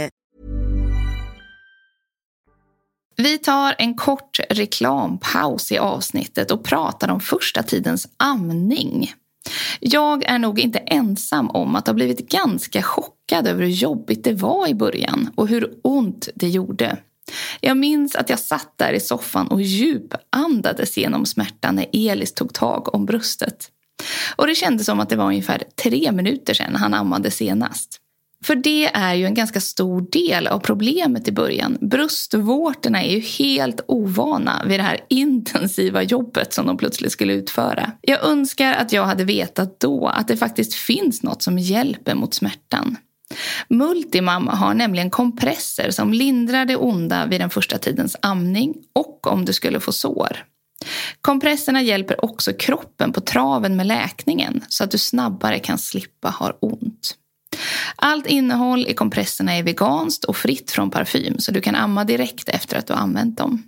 [3.15, 9.13] Vi tar en kort reklampaus i avsnittet och pratar om första tidens amning.
[9.79, 14.33] Jag är nog inte ensam om att ha blivit ganska chockad över hur jobbigt det
[14.33, 16.97] var i början och hur ont det gjorde.
[17.61, 22.53] Jag minns att jag satt där i soffan och djupandades genom smärtan när Elis tog
[22.53, 23.69] tag om bröstet.
[24.35, 28.00] Och det kändes som att det var ungefär tre minuter sedan han ammade senast.
[28.45, 31.77] För det är ju en ganska stor del av problemet i början.
[31.81, 37.91] Bröstvårtorna är ju helt ovana vid det här intensiva jobbet som de plötsligt skulle utföra.
[38.01, 42.33] Jag önskar att jag hade vetat då att det faktiskt finns något som hjälper mot
[42.33, 42.97] smärtan.
[43.67, 49.45] Multimam har nämligen kompresser som lindrar det onda vid den första tidens amning och om
[49.45, 50.45] du skulle få sår.
[51.21, 56.57] Kompresserna hjälper också kroppen på traven med läkningen så att du snabbare kan slippa ha
[56.59, 57.17] ont.
[57.95, 62.49] Allt innehåll i kompresserna är veganskt och fritt från parfym så du kan amma direkt
[62.49, 63.63] efter att du har använt dem.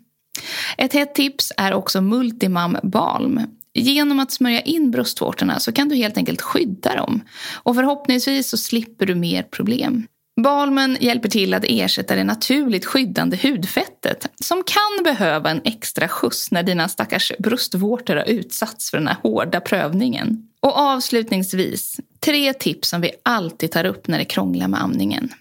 [0.78, 3.42] Ett hett tips är också Multimam Balm.
[3.74, 7.22] Genom att smörja in bröstvårtorna så kan du helt enkelt skydda dem.
[7.54, 10.08] Och förhoppningsvis så slipper du mer problem.
[10.42, 16.52] Balmen hjälper till att ersätta det naturligt skyddande hudfettet som kan behöva en extra skjuts
[16.52, 20.48] när dina stackars bröstvårtor har utsatts för den här hårda prövningen.
[20.64, 25.34] Och avslutningsvis, tre tips som vi alltid tar upp när det krånglar med amningen.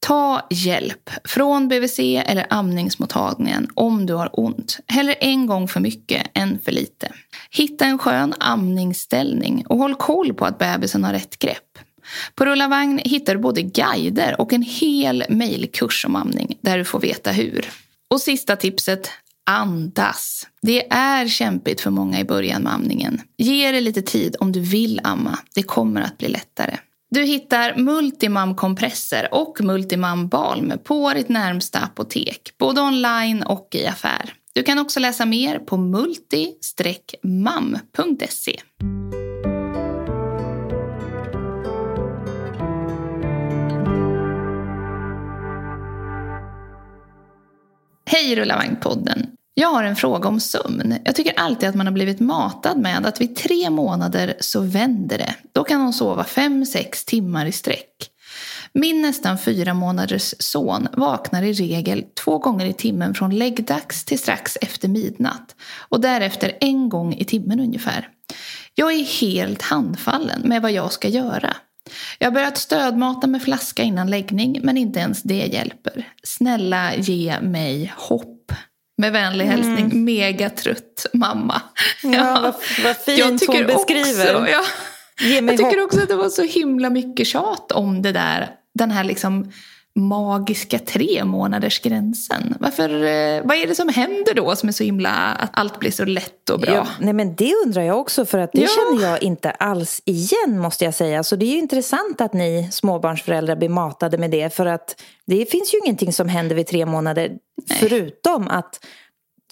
[0.00, 4.78] Ta hjälp från BVC eller amningsmottagningen om du har ont.
[4.86, 7.12] Hellre en gång för mycket än för lite.
[7.50, 11.78] Hitta en skön amningsställning och håll koll på att bebisen har rätt grepp.
[12.34, 16.84] På Rulla Vagn hittar du både guider och en hel mejlkurs om amning där du
[16.84, 17.70] får veta hur.
[18.10, 19.10] Och sista tipset,
[19.46, 20.48] andas.
[20.62, 23.20] Det är kämpigt för många i början med amningen.
[23.36, 25.38] Ge det lite tid om du vill amma.
[25.54, 26.76] Det kommer att bli lättare.
[27.10, 34.34] Du hittar Multimam-kompresser och Multimam-balm på ditt närmsta apotek, både online och i affär.
[34.52, 38.60] Du kan också läsa mer på multi-mam.se.
[48.22, 49.26] Hej Rulla Vagn-podden!
[49.54, 50.98] Jag har en fråga om sömn.
[51.04, 55.18] Jag tycker alltid att man har blivit matad med att vid tre månader så vänder
[55.18, 55.34] det.
[55.52, 58.10] Då kan hon sova fem, sex timmar i sträck.
[58.72, 64.18] Min nästan fyra månaders son vaknar i regel två gånger i timmen från läggdags till
[64.18, 65.54] strax efter midnatt
[65.88, 68.08] och därefter en gång i timmen ungefär.
[68.74, 71.56] Jag är helt handfallen med vad jag ska göra.
[72.18, 76.08] Jag har börjat stödmata med flaska innan läggning men inte ens det hjälper.
[76.22, 78.52] Snälla ge mig hopp.
[78.98, 79.56] Med vänlig mm.
[79.56, 81.62] hälsning, megatrött mamma.
[82.02, 82.40] Ja, ja.
[82.40, 84.36] Vad, vad fint hon beskriver.
[84.36, 84.64] Också, ja,
[85.26, 85.86] jag tycker hopp.
[85.86, 88.50] också att det var så himla mycket tjat om det där.
[88.74, 89.52] Den här liksom
[89.94, 92.54] magiska tre månaders gränsen.
[92.60, 95.90] Varför, eh, vad är det som händer då som är så himla att allt blir
[95.90, 96.74] så lätt och bra?
[96.74, 98.68] Ja, nej men det undrar jag också för att det ja.
[98.68, 101.22] känner jag inte alls igen måste jag säga.
[101.22, 105.50] Så det är ju intressant att ni småbarnsföräldrar blir matade med det för att det
[105.50, 107.28] finns ju ingenting som händer vid tre månader
[107.68, 107.78] nej.
[107.80, 108.80] förutom att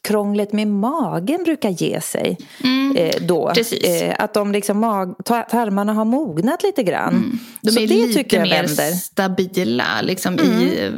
[0.02, 3.52] krånglet med magen brukar ge sig mm, eh, då.
[3.84, 7.14] Eh, att de liksom mag, tarmarna har mognat lite grann.
[7.14, 7.38] Mm.
[7.60, 8.92] De Så är det lite mer vänder.
[8.92, 10.60] stabila liksom mm.
[10.60, 10.92] i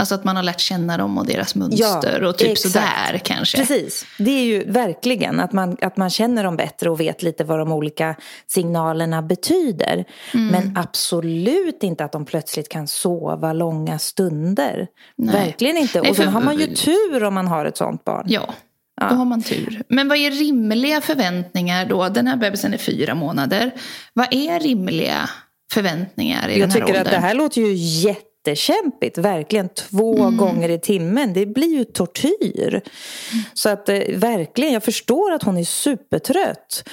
[0.00, 2.72] Alltså att man har lärt känna dem och deras mönster ja, och typ exakt.
[2.72, 3.58] sådär kanske.
[3.58, 4.06] Precis.
[4.18, 7.58] Det är ju verkligen att man, att man känner dem bättre och vet lite vad
[7.58, 8.14] de olika
[8.46, 10.04] signalerna betyder.
[10.34, 10.46] Mm.
[10.46, 14.86] Men absolut inte att de plötsligt kan sova långa stunder.
[15.16, 15.34] Nej.
[15.34, 16.00] Verkligen inte.
[16.00, 18.26] Nej, och sen har man ju tur om man har ett sånt barn.
[18.28, 18.54] Ja.
[19.00, 19.08] Ja.
[19.08, 19.82] Då har man tur.
[19.88, 22.08] Men vad är rimliga förväntningar då?
[22.08, 23.70] Den här bebisen är fyra månader.
[24.12, 25.30] Vad är rimliga
[25.72, 27.06] förväntningar i Jag den här tycker åldern?
[27.06, 30.36] att det här låter ju jätte jättekämpigt, verkligen två mm.
[30.36, 31.32] gånger i timmen.
[31.32, 32.68] Det blir ju tortyr.
[32.68, 33.44] Mm.
[33.54, 36.84] Så att eh, verkligen, jag förstår att hon är supertrött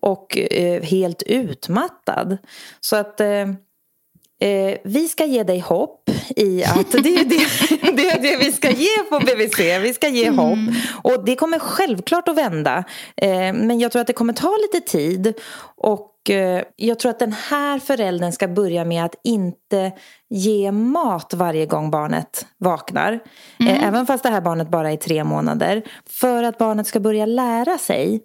[0.00, 2.38] och eh, helt utmattad.
[2.80, 3.46] Så att eh,
[4.40, 8.52] Eh, vi ska ge dig hopp i att det är det, det, är det vi
[8.52, 9.58] ska ge på BVC.
[9.58, 10.38] Vi ska ge mm.
[10.38, 10.74] hopp.
[11.02, 12.84] Och det kommer självklart att vända.
[13.16, 15.34] Eh, men jag tror att det kommer ta lite tid.
[15.76, 19.92] Och eh, jag tror att den här föräldern ska börja med att inte
[20.30, 23.12] ge mat varje gång barnet vaknar.
[23.60, 23.84] Eh, mm.
[23.88, 25.82] Även fast det här barnet bara är tre månader.
[26.10, 28.22] För att barnet ska börja lära sig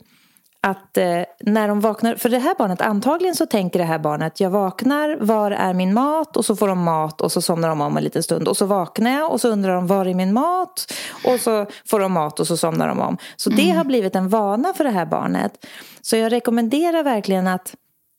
[0.64, 4.40] att eh, när de vaknar, för det här barnet, antagligen så tänker det här barnet,
[4.40, 6.38] jag vaknar, var är min mat?
[6.38, 8.48] Och så får de mat och så somnar de om en liten stund.
[8.48, 10.94] Och så vaknar jag och så undrar de, var är min mat?
[11.26, 13.18] Och så får de mat och så somnar de om.
[13.36, 13.66] Så mm.
[13.66, 15.66] det har blivit en vana för det här barnet.
[16.02, 17.76] Så jag rekommenderar verkligen att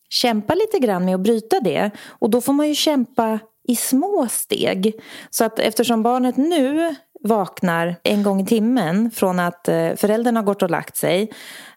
[0.09, 1.91] kämpa lite grann med att bryta det.
[2.07, 4.93] Och då får man ju kämpa i små steg.
[5.29, 10.43] Så att eftersom barnet nu vaknar en gång i timmen från att eh, föräldern har
[10.43, 11.31] gått och lagt sig.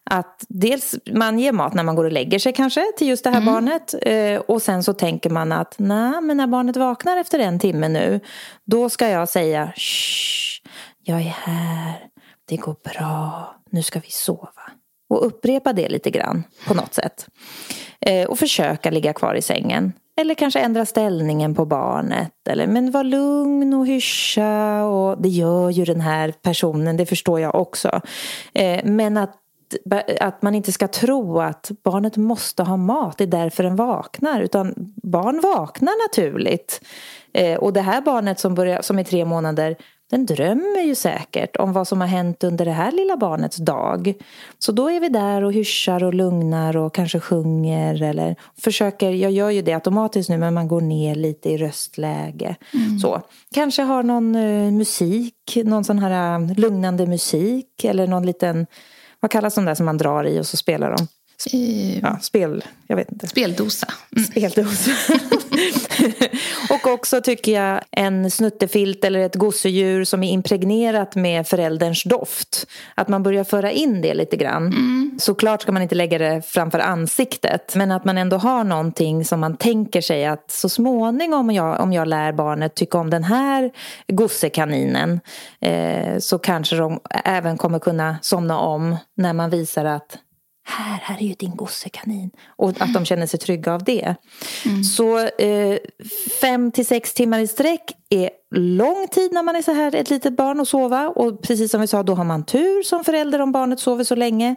[0.09, 3.29] Att dels man ger mat när man går och lägger sig kanske till just det
[3.29, 3.53] här mm.
[3.53, 3.95] barnet.
[4.01, 7.87] Eh, och sen så tänker man att nej, men när barnet vaknar efter en timme
[7.87, 8.19] nu.
[8.65, 10.69] Då ska jag säga Shh,
[11.03, 11.93] jag är här.
[12.45, 13.55] Det går bra.
[13.69, 14.71] Nu ska vi sova.
[15.09, 17.27] Och upprepa det lite grann på något sätt.
[17.99, 19.93] Eh, och försöka ligga kvar i sängen.
[20.21, 22.47] Eller kanske ändra ställningen på barnet.
[22.49, 24.83] Eller, men var lugn och hyscha.
[24.83, 28.01] Och det gör ju den här personen, det förstår jag också.
[28.53, 29.35] Eh, men att
[30.19, 34.41] att man inte ska tro att barnet måste ha mat, det är därför den vaknar.
[34.41, 36.81] Utan barn vaknar naturligt.
[37.33, 39.75] Eh, och det här barnet som, börjar, som är tre månader
[40.09, 44.13] den drömmer ju säkert om vad som har hänt under det här lilla barnets dag.
[44.59, 49.31] Så då är vi där och hyschar och lugnar och kanske sjunger eller försöker, jag
[49.31, 52.55] gör ju det automatiskt nu men man går ner lite i röstläge.
[52.73, 52.99] Mm.
[52.99, 53.21] Så.
[53.53, 58.67] Kanske har någon uh, musik, någon sån här uh, lugnande musik eller någon liten
[59.19, 61.07] vad kallas de där som man drar i och så spelar de?
[61.45, 61.99] I...
[62.03, 63.27] Ja, spel, jag vet inte.
[63.27, 63.87] Speldosa.
[64.15, 64.27] Mm.
[64.27, 64.91] Speldosa.
[66.69, 72.67] och också tycker jag en snuttefilt eller ett gosedjur som är impregnerat med förälderns doft.
[72.95, 74.67] Att man börjar föra in det lite grann.
[74.67, 75.17] Mm.
[75.19, 77.75] Såklart ska man inte lägga det framför ansiktet.
[77.75, 81.79] Men att man ändå har någonting som man tänker sig att så småningom om jag,
[81.79, 83.71] om jag lär barnet tycka om den här
[84.07, 85.19] gossekaninen
[85.59, 90.17] eh, så kanske de även kommer kunna somna om när man visar att
[90.69, 92.31] här, här är ju din gossekanin.
[92.47, 94.15] Och att de känner sig trygga av det.
[94.65, 94.83] Mm.
[94.83, 95.77] Så eh,
[96.41, 100.09] fem till sex timmar i sträck är lång tid när man är så här ett
[100.09, 101.07] litet barn och sova.
[101.07, 104.15] Och precis som vi sa, då har man tur som förälder om barnet sover så
[104.15, 104.55] länge.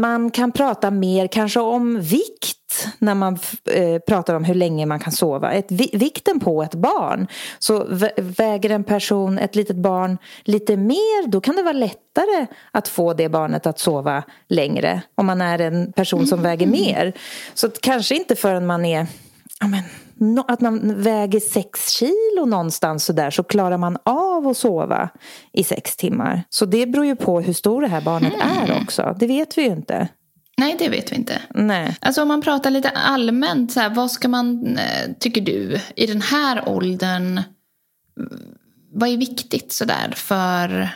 [0.00, 3.38] Man kan prata mer kanske om vikt när man
[3.70, 5.52] eh, pratar om hur länge man kan sova.
[5.52, 7.26] Ett, vikten på ett barn.
[7.58, 7.86] Så
[8.16, 13.14] väger en person, ett litet barn, lite mer då kan det vara lättare att få
[13.14, 15.02] det barnet att sova längre.
[15.14, 16.50] Om man är en person som mm.
[16.50, 17.12] väger mer.
[17.54, 19.06] Så kanske inte förrän man är
[20.48, 25.08] Att man väger sex kilo någonstans så där så klarar man av att sova
[25.52, 26.42] i sex timmar.
[26.48, 28.48] Så det beror ju på hur stor det här barnet mm.
[28.48, 29.16] är också.
[29.20, 30.08] Det vet vi ju inte.
[30.58, 31.42] Nej, det vet vi inte.
[31.54, 31.96] Nej.
[32.00, 36.06] Alltså om man pratar lite allmänt, så här, vad ska man, eh, tycker du, i
[36.06, 37.40] den här åldern,
[38.92, 40.88] vad är viktigt sådär för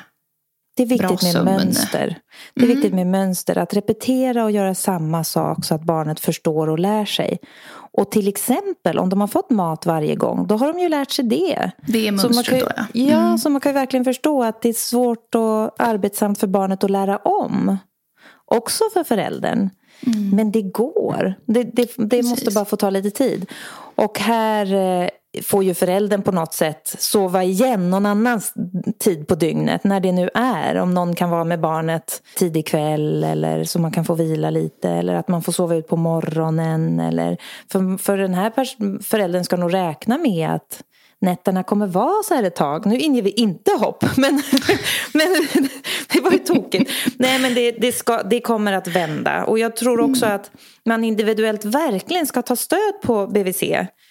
[0.77, 2.19] det är viktigt med mönster.
[2.55, 2.77] Det är mm.
[2.77, 3.59] viktigt med mönster.
[3.59, 7.39] Att repetera och göra samma sak så att barnet förstår och lär sig.
[8.01, 11.11] Och till exempel om de har fått mat varje gång, då har de ju lärt
[11.11, 11.71] sig det.
[11.87, 12.85] Det är mönstret då ja.
[12.95, 13.11] Mm.
[13.11, 16.85] Ja, så man kan ju verkligen förstå att det är svårt och arbetsamt för barnet
[16.85, 17.79] att lära om.
[18.45, 19.71] Också för föräldern.
[20.07, 20.31] Mm.
[20.37, 21.35] Men det går.
[21.47, 23.51] Det, det, det måste bara få ta lite tid.
[23.95, 25.09] Och här eh,
[25.43, 28.41] får ju föräldern på något sätt sova igen någon annan
[28.99, 30.77] tid på dygnet, när det nu är.
[30.77, 34.91] Om någon kan vara med barnet tidig kväll eller så man kan få vila lite
[34.91, 37.01] eller att man får sova ut på morgonen.
[37.01, 37.37] Eller,
[37.73, 38.53] för, för den här
[39.03, 40.83] föräldern ska nog räkna med att
[41.21, 42.87] nätterna kommer vara så här ett tag.
[42.87, 44.43] Nu inger vi inte hopp, men,
[45.13, 45.29] men
[46.13, 46.91] det var ju tokigt.
[47.17, 49.45] Nej, men det, det, ska, det kommer att vända.
[49.45, 50.37] Och jag tror också mm.
[50.37, 50.51] att
[50.87, 53.63] man individuellt verkligen ska ta stöd på BVC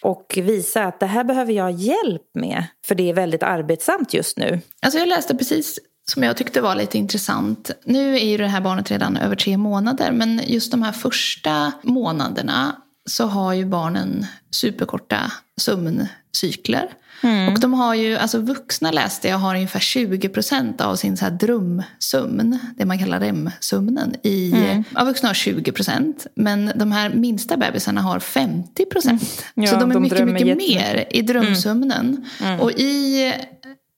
[0.01, 4.37] och visa att det här behöver jag hjälp med, för det är väldigt arbetsamt just
[4.37, 4.61] nu.
[4.81, 5.79] Alltså jag läste precis
[6.11, 7.71] som jag tyckte var lite intressant.
[7.85, 11.71] Nu är ju det här barnet redan över tre månader, men just de här första
[11.83, 16.89] månaderna så har ju barnen superkorta sömncykler.
[17.23, 17.53] Mm.
[17.53, 21.25] Och de har ju, alltså vuxna läste jag har ungefär 20 procent av sin så
[21.25, 24.15] här drömsömn, det man kallar REM-sömnen.
[24.23, 24.83] I, mm.
[24.95, 29.43] ja, vuxna har 20 procent, men de här minsta bebisarna har 50 procent.
[29.55, 29.65] Mm.
[29.65, 32.25] Ja, så de är de mycket, mycket mer i drömsömnen.
[32.39, 32.53] Mm.
[32.53, 32.59] Mm.
[32.59, 33.33] Och i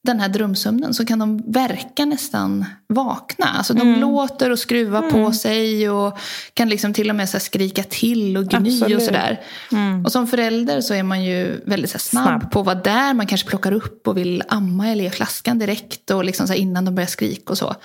[0.03, 3.45] den här drömsömnen så kan de verka nästan vakna.
[3.45, 3.99] Alltså de mm.
[3.99, 5.11] låter och skruvar mm.
[5.11, 6.17] på sig och
[6.53, 8.97] kan liksom till och med så skrika till och gny Absolut.
[8.97, 9.41] och sådär.
[9.71, 10.05] Mm.
[10.05, 13.13] Och som förälder så är man ju väldigt så snabb, snabb, på att vara där.
[13.13, 16.85] Man kanske plockar upp och vill amma eller ge flaskan direkt och liksom så innan
[16.85, 17.75] de börjar skrika och så.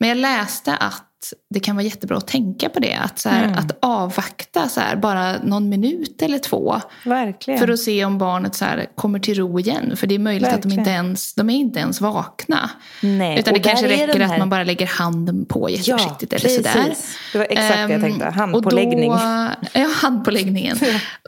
[0.00, 1.06] Men jag läste att
[1.50, 2.94] det kan vara jättebra att tänka på det.
[2.94, 3.58] Att, så här, mm.
[3.58, 6.80] att avvakta så här, bara någon minut eller två.
[7.04, 7.60] Verkligen.
[7.60, 9.96] För att se om barnet så här, kommer till ro igen.
[9.96, 10.58] För det är möjligt Verkligen.
[10.58, 12.70] att de inte ens de är inte ens vakna.
[13.00, 13.38] Nej.
[13.38, 14.32] Utan det kanske räcker här...
[14.32, 16.32] att man bara lägger handen på jätteförsiktigt.
[16.32, 16.94] Ja, eller sådär.
[17.32, 18.24] Det var exakt um, det jag tänkte.
[18.24, 19.10] Ehm, handpåläggning.
[19.10, 19.18] Då,
[19.72, 20.78] ja, handpåläggningen.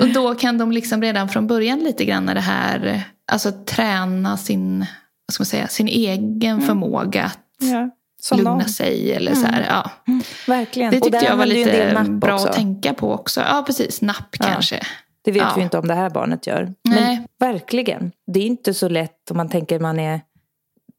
[0.00, 3.02] och då kan de liksom redan från början lite grann det här,
[3.33, 4.78] alltså träna sin,
[5.26, 6.66] vad ska man säga, sin egen mm.
[6.66, 8.68] förmåga att ja som lugna någon.
[8.68, 9.12] sig.
[9.12, 9.42] Eller mm.
[9.42, 9.90] så här, ja.
[10.09, 10.90] Mm, verkligen.
[10.90, 12.48] Det tyckte jag var lite bra också.
[12.48, 13.40] att tänka på också.
[13.40, 14.02] Ja, precis.
[14.02, 14.46] Napp ja.
[14.46, 14.81] kanske.
[15.22, 15.52] Det vet ja.
[15.57, 16.74] vi inte om det här barnet gör.
[16.88, 18.12] Men verkligen.
[18.26, 20.20] Det är inte så lätt om man tänker man är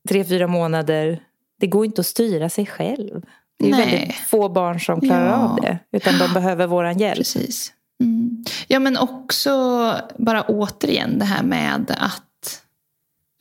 [0.09, 1.23] tre, fyra månader.
[1.59, 3.21] Det går inte att styra sig själv.
[3.59, 3.85] Det är Nej.
[3.85, 5.35] väldigt få barn som klarar ja.
[5.35, 5.79] av det.
[5.91, 7.17] Utan de behöver vår hjälp.
[7.17, 7.73] Precis.
[8.03, 8.43] Mm.
[8.67, 12.23] Ja men också bara återigen det här med att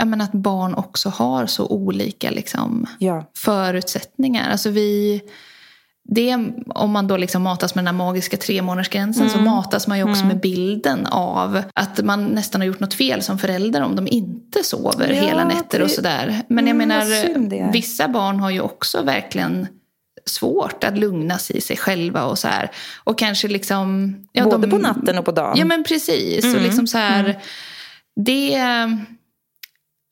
[0.05, 3.31] men att barn också har så olika liksom, ja.
[3.37, 4.51] förutsättningar.
[4.51, 5.23] Alltså vi,
[6.09, 9.35] det, om man då liksom matas med den här magiska tremånadersgränsen mm.
[9.35, 10.29] så matas man ju också mm.
[10.29, 14.65] med bilden av att man nästan har gjort något fel som förälder om de inte
[14.65, 16.43] sover ja, hela nätter och sådär.
[16.49, 19.67] Men jag mm, menar, vissa barn har ju också verkligen
[20.25, 22.71] svårt att lugna sig i sig själva och så här.
[23.05, 24.15] Och kanske liksom...
[24.33, 25.59] Ja, Både de, på natten och på dagen.
[25.59, 26.45] Ja men precis.
[26.45, 26.63] Och mm.
[26.63, 27.37] liksom så här, mm.
[28.17, 28.55] det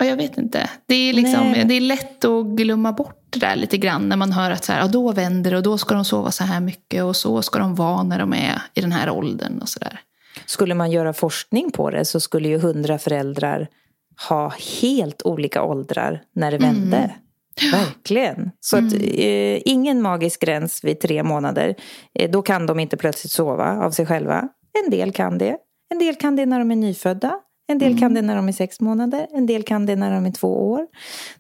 [0.05, 0.71] jag vet inte.
[0.87, 4.33] Det är, liksom, det är lätt att glömma bort det där lite grann när man
[4.33, 6.61] hör att så här, ja, då vänder det och då ska de sova så här
[6.61, 9.79] mycket och så ska de vara när de är i den här åldern och så
[9.79, 10.01] där.
[10.47, 13.69] Skulle man göra forskning på det så skulle ju hundra föräldrar
[14.29, 16.97] ha helt olika åldrar när det vände.
[16.97, 17.11] Mm.
[17.73, 18.51] Verkligen.
[18.61, 19.03] Så att, Mm.
[19.03, 21.75] eh, ingen magisk gräns vid tre månader.
[22.19, 24.49] Eh, då kan de inte plötsligt sova av sig själva.
[24.85, 25.57] En del kan det.
[25.93, 27.35] En del kan det när de är nyfödda.
[27.69, 28.01] En del Mm.
[28.01, 29.27] kan det när de är sex månader.
[29.33, 30.87] En del kan det när de är två år.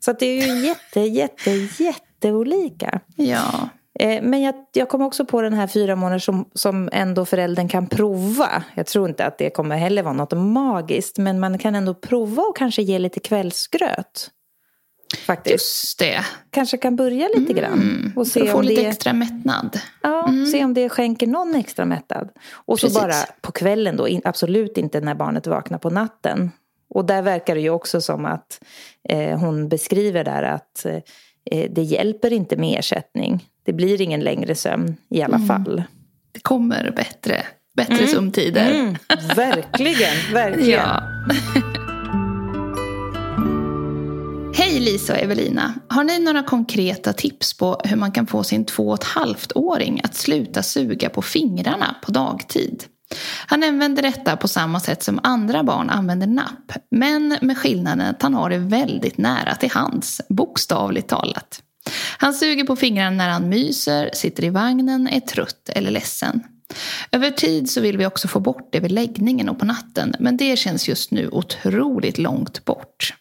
[0.00, 1.50] Så att det är ju jätte, jätte,
[1.84, 3.00] jätteolika.
[3.16, 3.68] Ja.
[4.00, 7.68] Eh, Men jag, jag kom också på den här fyra månader som, som ändå föräldern
[7.68, 8.62] kan prova.
[8.74, 11.18] Jag tror inte att det kommer heller vara något magiskt.
[11.18, 14.30] Men man kan ändå prova och kanske ge lite kvällsgröt.
[15.26, 15.52] Faktiskt.
[15.52, 16.24] Just det.
[16.50, 18.12] Kanske kan börja lite grann.
[18.16, 19.80] Och För se att få om, lite det, extra mättnad.
[20.02, 22.28] ja, se om det skänker någon extra mättad.
[22.52, 23.00] Och så Precis.
[23.02, 24.08] bara på kvällen då.
[24.24, 26.50] Absolut inte när barnet vaknar på natten.
[26.88, 28.60] Och där verkar det ju också som att
[29.08, 33.48] eh, hon beskriver där att eh, det hjälper inte med ersättning.
[33.64, 35.82] Det blir ingen längre sömn i alla fall.
[36.32, 37.42] Det kommer bättre,
[37.76, 38.70] bättre sömntider.
[38.70, 38.96] Mm,
[39.36, 40.70] verkligen, verkligen.
[40.80, 41.02] Ja.
[44.58, 45.74] Hej Lisa och Evelina.
[45.88, 50.00] Har ni några konkreta tips på hur man kan få sin två och ett halvt-åring
[50.04, 52.84] att sluta suga på fingrarna på dagtid?
[53.46, 58.22] Han använder detta på samma sätt som andra barn använder napp, men med skillnaden att
[58.22, 61.62] han har det väldigt nära till hands, bokstavligt talat.
[62.18, 66.42] Han suger på fingrarna när han myser, sitter i vagnen, är trött eller ledsen.
[67.12, 70.36] Över tid så vill vi också få bort det vid läggningen och på natten, men
[70.36, 73.14] det känns just nu otroligt långt bort.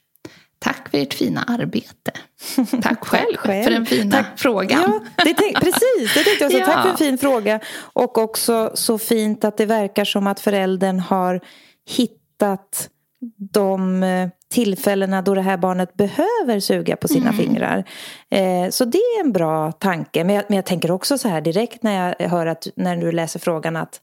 [0.65, 2.11] Tack för ert fina arbete.
[2.81, 3.63] Tack själv, själv.
[3.63, 4.39] för den fina Tack.
[4.39, 5.01] frågan.
[5.17, 6.13] Ja, det tänk, precis.
[6.13, 6.57] Det tänkte jag också.
[6.57, 6.65] Ja.
[6.65, 7.59] Tack för en fin fråga.
[7.77, 11.41] Och också så fint att det verkar som att föräldern har
[11.89, 12.89] hittat
[13.51, 17.83] de eh, tillfällena då det här barnet behöver suga på sina fingrar.
[18.31, 20.23] Eh, så det är en bra tanke.
[20.23, 23.11] Men jag, men jag tänker också så här direkt när jag hör att när du
[23.11, 24.01] läser frågan att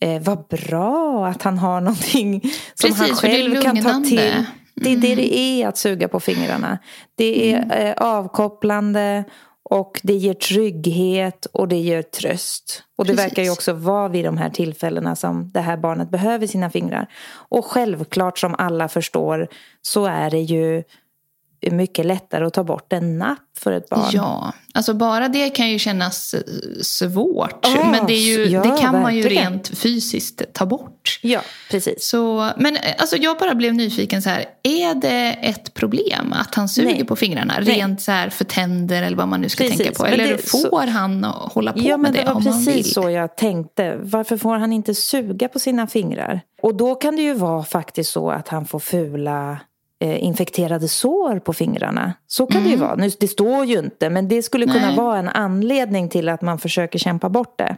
[0.00, 2.40] eh, vad bra att han har någonting
[2.74, 4.44] som Precis, han själv kan ta till.
[4.74, 6.78] Det är det det är att suga på fingrarna.
[7.14, 9.24] Det är eh, avkopplande
[9.70, 12.82] och det ger trygghet och det ger tröst.
[12.98, 13.26] Och det Precis.
[13.26, 17.06] verkar ju också vara vid de här tillfällena som det här barnet behöver sina fingrar.
[17.30, 19.48] Och självklart som alla förstår
[19.82, 20.82] så är det ju
[21.72, 24.08] mycket lättare att ta bort en napp för ett barn.
[24.12, 26.40] Ja, alltså bara det kan ju kännas eh,
[26.82, 27.66] svårt.
[27.76, 29.52] Ja, men det, ju, ja, det kan man ju verkligen.
[29.52, 31.18] rent fysiskt ta bort.
[31.22, 31.40] Ja,
[31.70, 32.08] precis.
[32.08, 34.44] Så, men eh, alltså jag bara blev nyfiken så här.
[34.62, 37.04] Är det ett problem att han suger Nej.
[37.04, 37.54] på fingrarna?
[37.60, 37.74] Nej.
[37.76, 40.06] Rent så här för tänder eller vad man nu ska Precis, tänka på.
[40.06, 42.74] Eller det- får så- han hålla på Ja, med det det, var om han vill?
[42.74, 43.96] precis så jag tänkte.
[44.02, 46.40] Varför får han inte suga på sina fingrar?
[46.62, 49.58] Och då kan det ju vara faktiskt så att han får fula
[50.04, 52.12] infekterade sår på fingrarna.
[52.26, 52.94] Så kan det ju vara.
[52.94, 54.88] Nu, det står ju inte, men det skulle kunna Mm.
[54.88, 54.96] Nej.
[54.96, 57.76] vara en anledning till att man försöker kämpa bort det.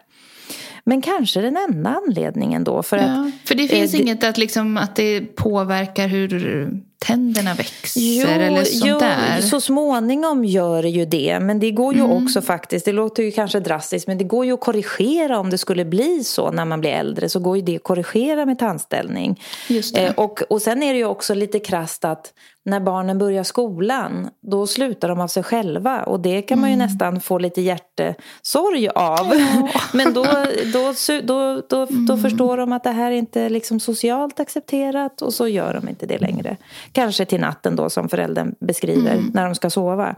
[0.84, 2.82] Men kanske den enda anledningen då.
[2.82, 7.54] För att, Ja, för det finns eh, inget att, liksom, att det påverkar hur tänderna
[7.54, 9.40] växer eller sånt jo, där.
[9.40, 11.40] så småningom gör det ju det.
[11.40, 12.24] Men det går ju Mm.
[12.24, 15.58] också faktiskt, det låter ju kanske drastiskt, men det går ju att korrigera om det
[15.58, 17.28] skulle bli så när man blir äldre.
[17.28, 19.42] Så går ju det att korrigera med tandställning.
[19.68, 19.96] Just.
[19.96, 22.32] Eh, och, och sen är det ju också lite krasst att
[22.66, 26.02] när barnen börjar skolan, då slutar de av sig själva.
[26.02, 26.86] Och det kan man ju Mm.
[26.86, 29.32] nästan få lite hjärtesorg av.
[29.92, 30.24] Men då,
[30.72, 30.92] då,
[31.22, 32.06] då, då, Mm.
[32.06, 35.88] då förstår de att det här inte är liksom socialt accepterat och så gör de
[35.88, 36.56] inte det längre.
[36.92, 39.30] Kanske till natten då som föräldern beskriver Mm.
[39.34, 40.14] när de ska sova.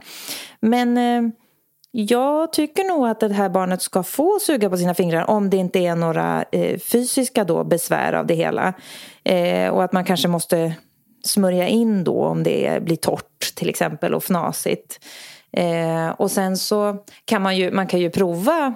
[0.60, 1.22] Men eh,
[1.90, 5.56] jag tycker nog att det här barnet ska få suga på sina fingrar om det
[5.56, 8.72] inte är några eh, fysiska då besvär av det hela.
[9.24, 10.74] Eh, och att man kanske måste
[11.28, 15.00] smörja in då om det blir torrt till exempel och fnasigt.
[15.52, 18.74] Eh, och sen så kan man ju, man kan ju prova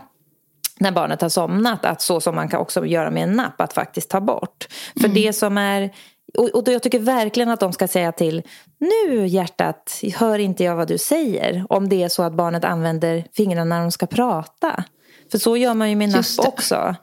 [0.79, 3.73] när barnet har somnat att så som man kan också göra med en napp att
[3.73, 4.69] faktiskt ta bort.
[5.01, 5.91] För det som är
[6.39, 8.43] och, jag tycker verkligen att de ska säga till
[8.79, 13.25] Nu hjärtat, hör inte jag vad du säger Om det är så att barnet använder
[13.33, 14.85] fingrarna när de ska prata
[15.33, 16.95] För så gör man ju med napp också.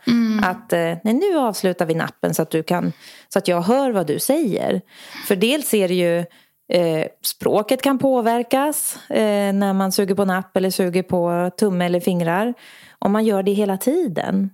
[0.43, 2.93] Att eh, nej, nu avslutar vi nappen så att, du kan,
[3.29, 4.81] så att jag hör vad du säger.
[5.27, 6.17] För dels är det ju
[6.71, 11.99] eh, Språket kan påverkas eh, När man suger på napp eller suger på tumme eller
[11.99, 12.53] fingrar.
[12.99, 14.49] Om man gör det hela tiden.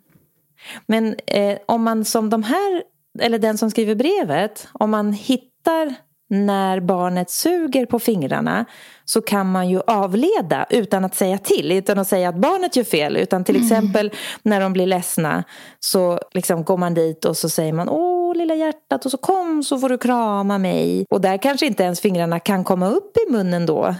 [0.85, 2.83] Men eh, om man som de här,
[3.19, 5.95] eller den som skriver brevet, om man hittar
[6.29, 8.65] när barnet suger på fingrarna
[9.05, 12.83] så kan man ju avleda utan att säga till, utan att säga att barnet gör
[12.83, 13.17] fel.
[13.17, 14.11] Utan till exempel
[14.43, 15.43] när de blir ledsna
[15.79, 19.63] så liksom går man dit och så säger man Åh lilla hjärtat och så kom
[19.63, 21.05] så får du krama mig.
[21.09, 23.95] Och där kanske inte ens fingrarna kan komma upp i munnen då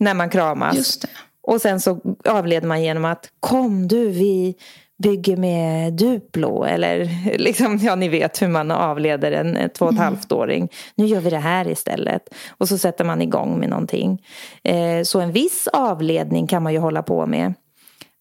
[0.00, 0.76] när man kramas.
[0.76, 1.08] Just det.
[1.42, 4.56] Och sen så avleder man genom att kom du, vi,
[5.02, 9.98] bygger med Duplo eller liksom, ja ni vet hur man avleder en två och ett
[9.98, 10.04] mm.
[10.04, 10.68] halvt åring.
[10.94, 12.22] Nu gör vi det här istället.
[12.58, 14.22] Och så sätter man igång med någonting.
[14.64, 17.54] Eh, så en viss avledning kan man ju hålla på med.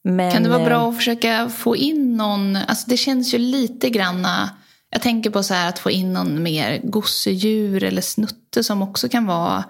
[0.04, 3.38] Men, kan det vara bra eh, att försöka få in någon, alltså det känns ju
[3.38, 4.50] lite granna,
[4.92, 9.10] jag tänker på så här att få in någon mer gosedjur eller snutte som också
[9.10, 9.64] kan vara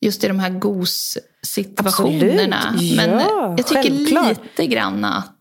[0.00, 2.74] just i de här gossituationerna.
[2.96, 4.28] Men ja, jag tycker självklart.
[4.28, 5.37] lite grann att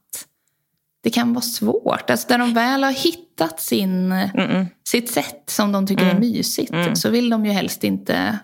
[1.03, 2.09] det kan vara svårt.
[2.09, 4.13] Alltså där de väl har hittat sin,
[4.89, 6.15] sitt sätt som de tycker mm.
[6.15, 6.95] är mysigt mm.
[6.95, 8.39] så vill de ju helst inte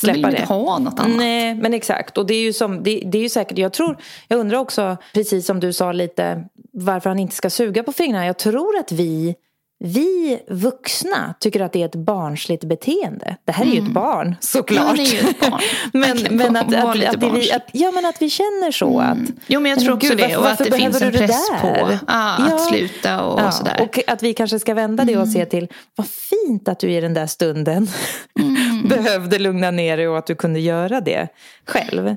[0.00, 1.16] släppa vill de inte ha något annat.
[1.16, 2.18] Nej, men exakt.
[2.18, 4.96] Och det är ju, som, det, det, är ju säkert, jag tror, jag undrar också,
[5.14, 8.26] precis som du sa lite, varför han inte ska suga på fingrarna.
[8.26, 9.34] Jag tror att vi
[9.82, 13.36] vi vuxna tycker att det är ett barnsligt beteende.
[13.44, 13.84] Det här är mm.
[13.84, 14.98] ju ett barn såklart.
[14.98, 15.60] Ja, är ett barn.
[15.92, 19.00] men, men att, att, att, att, vi, att, ja, men att vi känner så.
[19.00, 19.22] Mm.
[19.22, 20.36] Att, jo men jag tror också gud, det.
[20.36, 21.66] Och att det finns en press på
[22.06, 22.54] ah, ja.
[22.54, 23.80] att sluta och, ja, sådär.
[23.82, 25.32] Och att vi kanske ska vända det och mm.
[25.32, 27.88] se till vad fint att du i den där stunden
[28.40, 28.88] mm.
[28.88, 31.28] behövde lugna ner dig och att du kunde göra det
[31.66, 32.16] själv.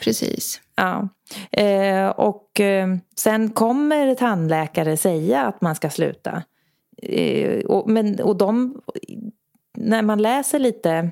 [0.00, 0.60] Precis.
[0.76, 1.08] Ja.
[1.50, 6.42] Eh, och eh, sen kommer tandläkare säga att man ska sluta.
[7.02, 8.80] Eh, och, men, och de,
[9.78, 11.10] när man läser lite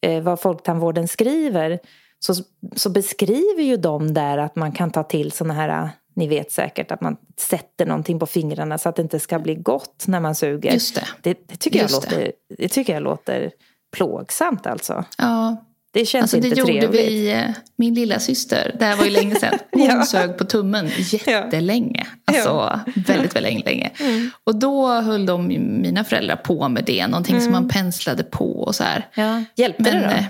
[0.00, 1.78] eh, vad Folktandvården skriver
[2.18, 2.34] så,
[2.76, 6.90] så beskriver ju de där att man kan ta till såna här ni vet säkert
[6.90, 10.34] att man sätter någonting på fingrarna så att det inte ska bli gott när man
[10.34, 10.72] suger.
[10.72, 11.06] Just det.
[11.22, 12.32] Det, det tycker, jag låter, det.
[12.58, 13.50] det tycker jag låter
[13.92, 15.04] plågsamt alltså.
[15.18, 15.56] Ja,
[15.92, 16.82] det känns alltså, inte det trevligt.
[16.82, 18.76] gjorde vi, min lilla syster.
[18.78, 19.58] det här var ju länge sedan.
[19.72, 20.04] Hon ja.
[20.04, 22.06] sög på tummen jättelänge.
[22.24, 22.80] Alltså ja.
[22.96, 23.90] väldigt, väldigt länge.
[24.00, 24.30] Mm.
[24.44, 25.46] Och då höll de,
[25.82, 27.06] mina föräldrar på med det.
[27.06, 27.44] Någonting mm.
[27.44, 29.08] som man penslade på och så här.
[29.14, 29.44] Ja.
[29.56, 30.14] Hjälpte men, det då?
[30.14, 30.24] Eh,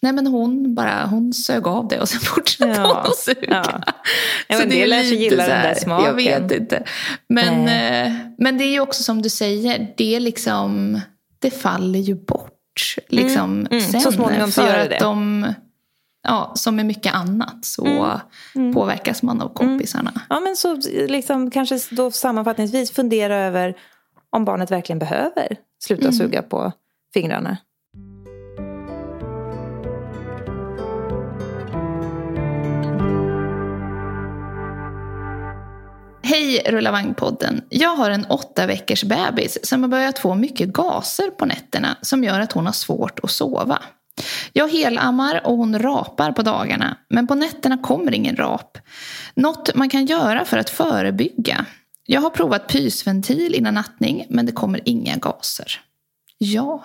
[0.00, 2.86] nej men hon bara, hon sög av det och sen fortsatte ja.
[2.86, 3.82] hon att suga.
[4.48, 4.58] Ja.
[4.58, 6.06] Så det, det lär sig gilla den där smaken.
[6.06, 6.84] Jag vet inte.
[7.28, 11.00] Men, eh, men det är ju också som du säger, det liksom,
[11.38, 12.49] det faller ju bort
[13.08, 13.66] liksom, mm.
[13.70, 13.80] Mm.
[13.80, 14.00] sen.
[14.00, 14.98] Så småningom för att det.
[14.98, 15.46] de,
[16.22, 18.20] ja, som med mycket annat så mm.
[18.54, 18.74] mm.
[18.74, 20.12] påverkas man av kompisarna.
[20.28, 20.76] Ja men så
[21.08, 23.76] liksom, kanske då sammanfattningsvis fundera över
[24.30, 26.12] om barnet verkligen behöver sluta mm.
[26.12, 26.72] suga på
[27.14, 27.56] fingrarna.
[36.30, 37.62] Hej Rullavang-podden.
[37.68, 42.24] Jag har en åtta veckors bebis som har börjat få mycket gaser på nätterna som
[42.24, 43.82] gör att hon har svårt att sova.
[44.52, 48.78] Jag helammar och hon rapar på dagarna, men på nätterna kommer ingen rap.
[49.34, 51.66] Något man kan göra för att förebygga.
[52.06, 55.80] Jag har provat pysventil innan nattning, men det kommer inga gaser.
[56.38, 56.84] Ja.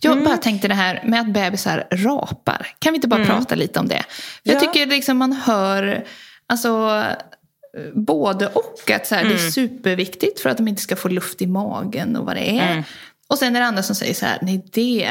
[0.00, 0.24] Jag mm.
[0.24, 2.66] bara tänkte det här med att bebisar rapar.
[2.78, 3.28] Kan vi inte bara mm.
[3.28, 4.04] prata lite om det?
[4.42, 4.60] Jag ja.
[4.60, 6.06] tycker liksom man hör,
[6.46, 7.04] alltså
[7.94, 8.90] både och.
[8.90, 9.32] Att så här, mm.
[9.32, 9.52] Det är mm.
[9.52, 12.72] superviktigt för att de inte ska få luft i magen och vad det är.
[12.72, 12.82] Mm.
[13.28, 15.10] Och sen är det andra som säger så här, nej det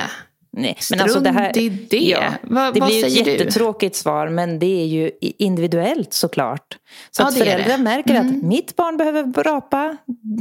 [0.54, 1.98] Nej, men alltså det här, i det.
[1.98, 4.00] Ja, Va, det blir ett jättetråkigt du?
[4.00, 6.78] svar men det är ju individuellt såklart.
[7.12, 8.28] Så ja, att föräldrar märker mm.
[8.28, 9.98] att mitt barn behöver rapa,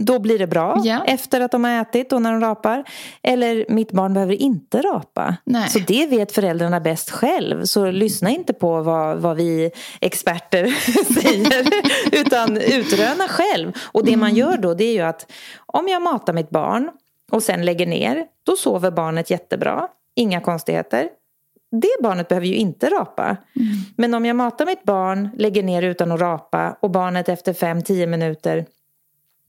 [0.06, 1.04] då blir det bra ja.
[1.06, 2.84] efter att de har ätit och när de rapar.
[3.22, 5.36] Eller mitt barn behöver inte rapa.
[5.44, 5.68] Nej.
[5.68, 7.64] Så det vet föräldrarna bäst själv.
[7.64, 10.66] Så lyssna inte på vad, vad vi experter
[11.20, 11.66] säger
[12.12, 13.72] utan utröna själv.
[13.82, 14.20] Och det mm.
[14.20, 15.32] man gör då det är ju att
[15.66, 16.90] om jag matar mitt barn
[17.30, 19.88] och sen lägger ner, då sover barnet jättebra.
[20.20, 21.08] Inga konstigheter.
[21.70, 23.24] Det barnet behöver ju inte rapa.
[23.24, 23.36] Mm.
[23.96, 28.06] Men om jag matar mitt barn, lägger ner utan att rapa och barnet efter 5-10
[28.06, 28.66] minuter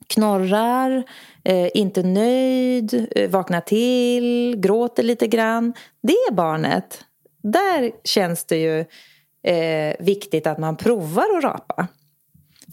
[0.07, 1.03] knorrar,
[1.43, 5.73] eh, inte nöjd, eh, vaknar till, gråter lite grann.
[6.01, 7.05] Det barnet,
[7.43, 8.79] där känns det ju
[9.43, 11.87] eh, viktigt att man provar att rapa.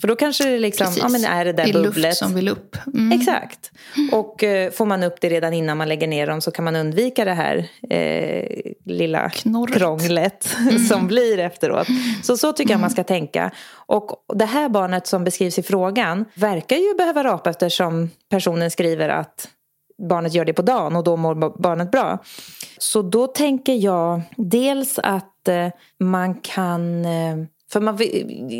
[0.01, 1.03] För då kanske det liksom, Precis.
[1.03, 1.96] ja men är det där det är bubblet.
[1.96, 2.76] luft som vill upp.
[2.94, 3.20] Mm.
[3.20, 3.70] Exakt.
[4.12, 6.76] Och eh, får man upp det redan innan man lägger ner dem så kan man
[6.76, 9.76] undvika det här eh, lilla Knorret.
[9.76, 10.78] krånglet mm.
[10.78, 11.86] som blir efteråt.
[12.22, 13.51] Så så tycker jag man ska tänka.
[13.70, 19.09] Och det här barnet som beskrivs i frågan verkar ju behöva rapa eftersom personen skriver
[19.09, 19.49] att
[20.09, 22.18] barnet gör det på dagen och då mår barnet bra.
[22.78, 25.68] Så då tänker jag dels att eh,
[26.01, 27.36] man kan eh,
[27.72, 27.98] för man,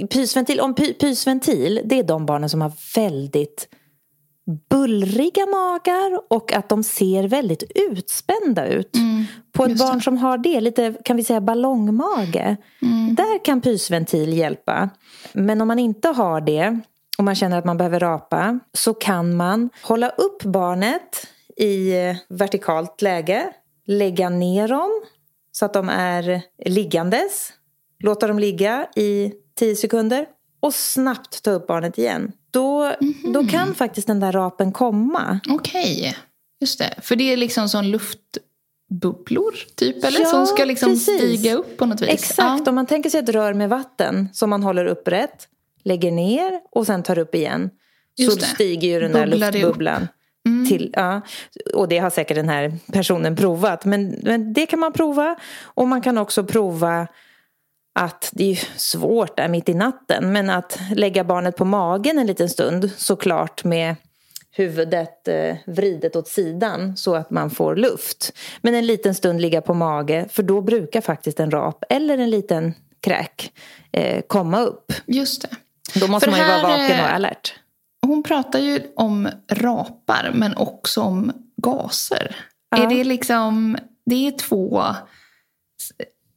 [0.09, 3.69] pysventil, om py, pysventil, det är de barnen som har väldigt
[4.71, 8.97] bullriga magar och att de ser väldigt utspända ut.
[8.97, 10.03] Mm, På ett barn det.
[10.03, 13.15] som har det, lite kan vi säga ballongmage, mm.
[13.15, 14.91] där kan pysventil hjälpa.
[15.33, 16.81] Men om man inte har det
[17.19, 21.93] och man känner att man behöver rapa så kan man hålla upp barnet i
[22.29, 23.53] vertikalt läge,
[23.87, 24.91] lägga ner dem
[25.53, 27.53] så att de är liggandes
[28.05, 30.27] Låta dem ligga i 10 sekunder.
[30.61, 32.33] och snabbt ta upp barnet igen.
[32.51, 33.33] Då, mm -hmm.
[33.33, 35.41] då kan faktiskt den där rapen komma.
[35.49, 36.15] Okej, okay.
[36.61, 36.95] just det.
[37.03, 40.21] För det är liksom sån luftbubblor typ, eller?
[40.21, 41.19] Ja, som ska liksom precis.
[41.19, 42.09] stiga upp på något vis.
[42.09, 42.69] Exakt, ja.
[42.69, 45.49] om man tänker sig ett rör med vatten som man håller upprätt,
[45.85, 47.71] lägger ner och sen tar upp igen.
[48.17, 48.47] Just så det.
[48.47, 50.09] stiger ju den där Bubblar luftbubblan.
[50.47, 50.67] Mm.
[50.69, 51.21] Till, ja,
[51.75, 53.85] och det har säkert den här personen provat.
[53.85, 55.37] Men, men det kan man prova.
[55.63, 57.07] Och man kan också prova
[57.99, 60.33] att det är svårt där mitt i natten.
[60.33, 63.97] Men att lägga barnet på magen en liten stund såklart med
[64.51, 68.33] huvudet eh, vridet åt sidan så att man får luft.
[68.63, 72.31] Men en liten stund ligga på mage för då brukar faktiskt en rap eller en
[72.31, 73.53] liten kräk
[73.93, 74.93] eh, komma upp.
[75.07, 75.57] Just det.
[76.01, 77.55] Då måste för man ju vara vaken och alert.
[78.07, 82.37] Hon pratar ju om rapar men också om gaser.
[82.71, 82.83] Ja.
[82.83, 84.85] Är det liksom, det är två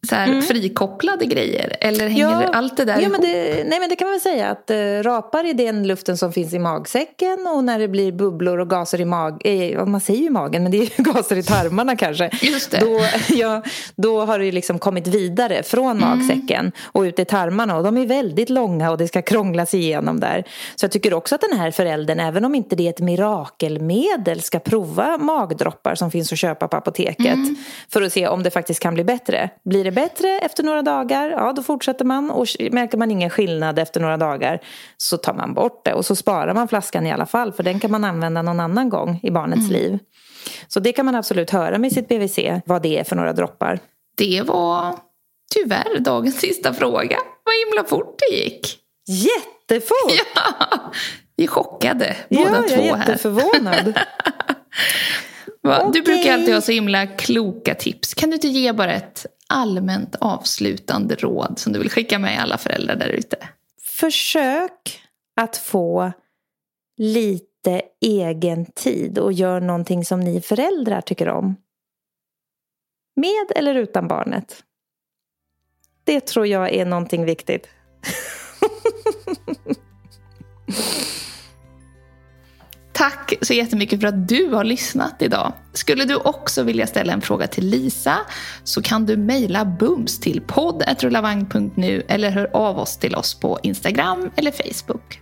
[0.08, 0.42] så här, mm.
[0.42, 1.78] frikopplade grejer?
[1.80, 3.12] Eller hänger ja, allt det där ja, ihop?
[3.12, 6.18] Men det, nej men det kan man väl säga att äh, rapar är den luften
[6.18, 10.02] som finns i magsäcken och när det blir bubblor och gaser i magen, äh, man
[10.02, 12.30] säger ju magen men det är ju gaser i tarmarna kanske.
[12.42, 12.80] Just det.
[12.80, 13.02] Då,
[13.36, 13.64] ja,
[13.96, 16.10] då har det liksom kommit vidare från mm.
[16.10, 20.20] magsäcken och ut i tarmarna och de är väldigt långa och det ska krånglas igenom
[20.20, 20.44] där.
[20.76, 24.42] Så jag tycker också att den här föräldern, även om inte det är ett mirakelmedel,
[24.42, 27.56] ska prova magdroppar som finns att köpa på apoteket mm.
[27.90, 29.50] för att se om det faktiskt kan bli bättre.
[29.64, 32.32] Blir det det bättre efter några dagar, ja då fortsätter man.
[32.32, 34.60] Och märker man ingen skillnad efter några dagar
[34.98, 35.94] så tar man bort det.
[35.94, 38.90] Och så sparar man flaskan i alla fall, för den kan man använda någon annan
[38.90, 39.72] gång i barnets mm.
[39.72, 40.00] liv.
[40.68, 43.80] Så det kan man absolut höra med sitt BVC, vad det är för några droppar.
[44.18, 44.96] Det var
[45.54, 47.18] tyvärr dagens sista fråga.
[47.44, 48.78] Vad himla fort det gick.
[49.08, 50.28] Jättefort!
[51.36, 52.88] Ja, vi är chockade båda ja, två här.
[52.88, 54.00] jag är jätteförvånad.
[55.64, 55.92] Okay.
[55.94, 58.14] Du brukar alltid ha så himla kloka tips.
[58.14, 62.58] Kan du inte ge bara ett allmänt avslutande råd som du vill skicka med alla
[62.58, 63.38] föräldrar där ute?
[63.82, 65.02] Försök
[65.36, 66.12] att få
[66.98, 71.56] lite egen tid och gör någonting som ni föräldrar tycker om.
[73.16, 74.64] Med eller utan barnet.
[76.04, 77.68] Det tror jag är någonting viktigt.
[83.02, 85.54] Tack så jättemycket för att du har lyssnat idag.
[85.74, 88.18] Skulle du också vilja ställa en fråga till Lisa
[88.64, 94.32] så kan du mejla bums till podd.rullavagn.nu eller hör av oss till oss på Instagram
[94.36, 95.22] eller Facebook.